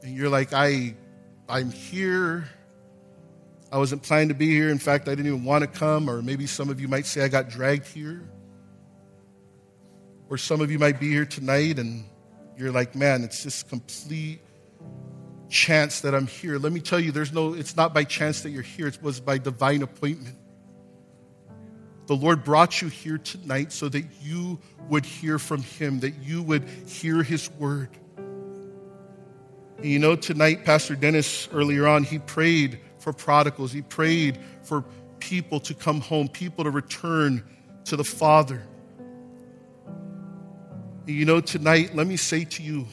[0.04, 0.96] and you're like, I,
[1.50, 2.48] I'm here,
[3.72, 4.70] I wasn't planning to be here.
[4.70, 7.24] In fact, I didn't even want to come, or maybe some of you might say
[7.24, 8.30] I got dragged here.
[10.30, 12.06] Or some of you might be here tonight and
[12.58, 14.42] you're like, man, it's just complete
[15.50, 16.58] chance that I'm here.
[16.58, 19.20] Let me tell you, there's no, it's not by chance that you're here, it was
[19.20, 20.38] by divine appointment.
[22.08, 26.44] The Lord brought you here tonight so that you would hear from Him, that you
[26.44, 27.90] would hear His word.
[29.78, 34.84] And you know, tonight, Pastor Dennis, earlier on, he prayed for prodigals, he prayed for
[35.20, 37.44] people to come home, people to return
[37.86, 38.64] to the Father.
[41.08, 42.88] And you know, tonight, let me say to you,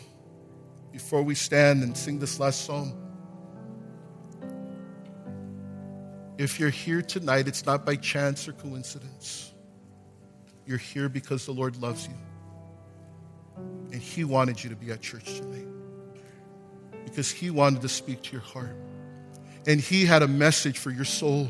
[0.92, 2.98] before we stand and sing this last song.
[6.38, 9.52] If you're here tonight, it's not by chance or coincidence.
[10.66, 12.14] You're here because the Lord loves you.
[13.92, 15.66] And He wanted you to be at church tonight.
[17.04, 18.76] Because He wanted to speak to your heart.
[19.66, 21.48] And He had a message for your soul.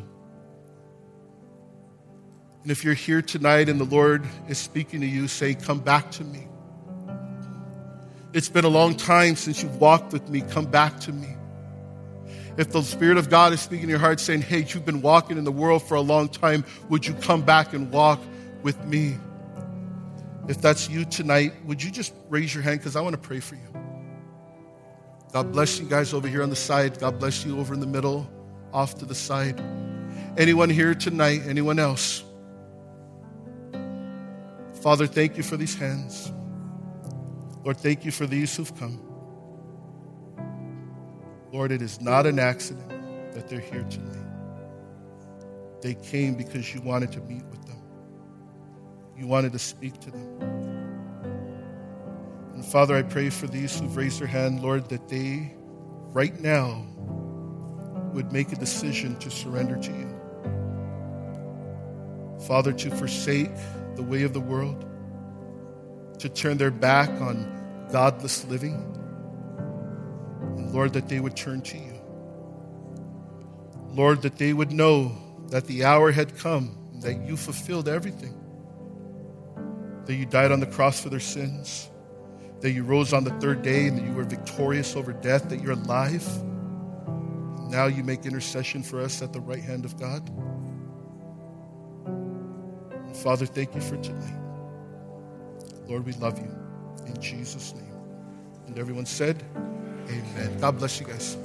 [2.63, 6.11] And if you're here tonight and the Lord is speaking to you, say, Come back
[6.13, 6.47] to me.
[8.33, 10.41] It's been a long time since you've walked with me.
[10.41, 11.37] Come back to me.
[12.57, 15.39] If the Spirit of God is speaking in your heart saying, Hey, you've been walking
[15.39, 18.21] in the world for a long time, would you come back and walk
[18.63, 19.17] with me?
[20.49, 22.81] If that's you tonight, would you just raise your hand?
[22.81, 23.69] Because I want to pray for you.
[25.33, 26.99] God bless you guys over here on the side.
[26.99, 28.31] God bless you over in the middle,
[28.73, 29.61] off to the side.
[30.37, 31.43] Anyone here tonight?
[31.47, 32.25] Anyone else?
[34.83, 36.33] Father, thank you for these hands.
[37.65, 39.01] Lord, thank you for these who've come.
[41.53, 42.89] Lord, it is not an accident
[43.35, 44.19] that they're here tonight.
[45.81, 47.83] They came because you wanted to meet with them,
[49.17, 50.39] you wanted to speak to them.
[52.55, 55.55] And Father, I pray for these who've raised their hand, Lord, that they
[56.13, 56.87] right now
[58.13, 60.09] would make a decision to surrender to you.
[62.47, 63.55] Father, to forsake
[63.95, 64.85] the way of the world
[66.23, 68.75] to turn their back on godless living.
[70.57, 72.01] And Lord, that they would turn to you.
[73.89, 75.13] Lord, that they would know
[75.49, 78.39] that the hour had come, that you fulfilled everything.
[80.07, 81.91] That you died on the cross for their sins,
[82.61, 85.61] that you rose on the third day, and that you were victorious over death, that
[85.61, 86.27] you're alive.
[87.69, 90.31] Now you make intercession for us at the right hand of God.
[93.17, 94.42] Father, thank you for tonight.
[95.93, 96.49] Lord, we love you.
[97.07, 97.93] In Jesus' name.
[98.67, 99.45] And everyone said,
[100.09, 100.57] Amen.
[100.59, 101.37] God bless you guys.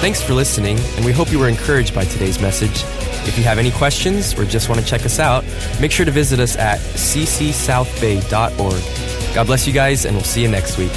[0.00, 2.84] Thanks for listening, and we hope you were encouraged by today's message.
[3.26, 5.44] If you have any questions or just want to check us out,
[5.80, 9.34] make sure to visit us at ccsouthbay.org.
[9.34, 10.92] God bless you guys, and we'll see you next week.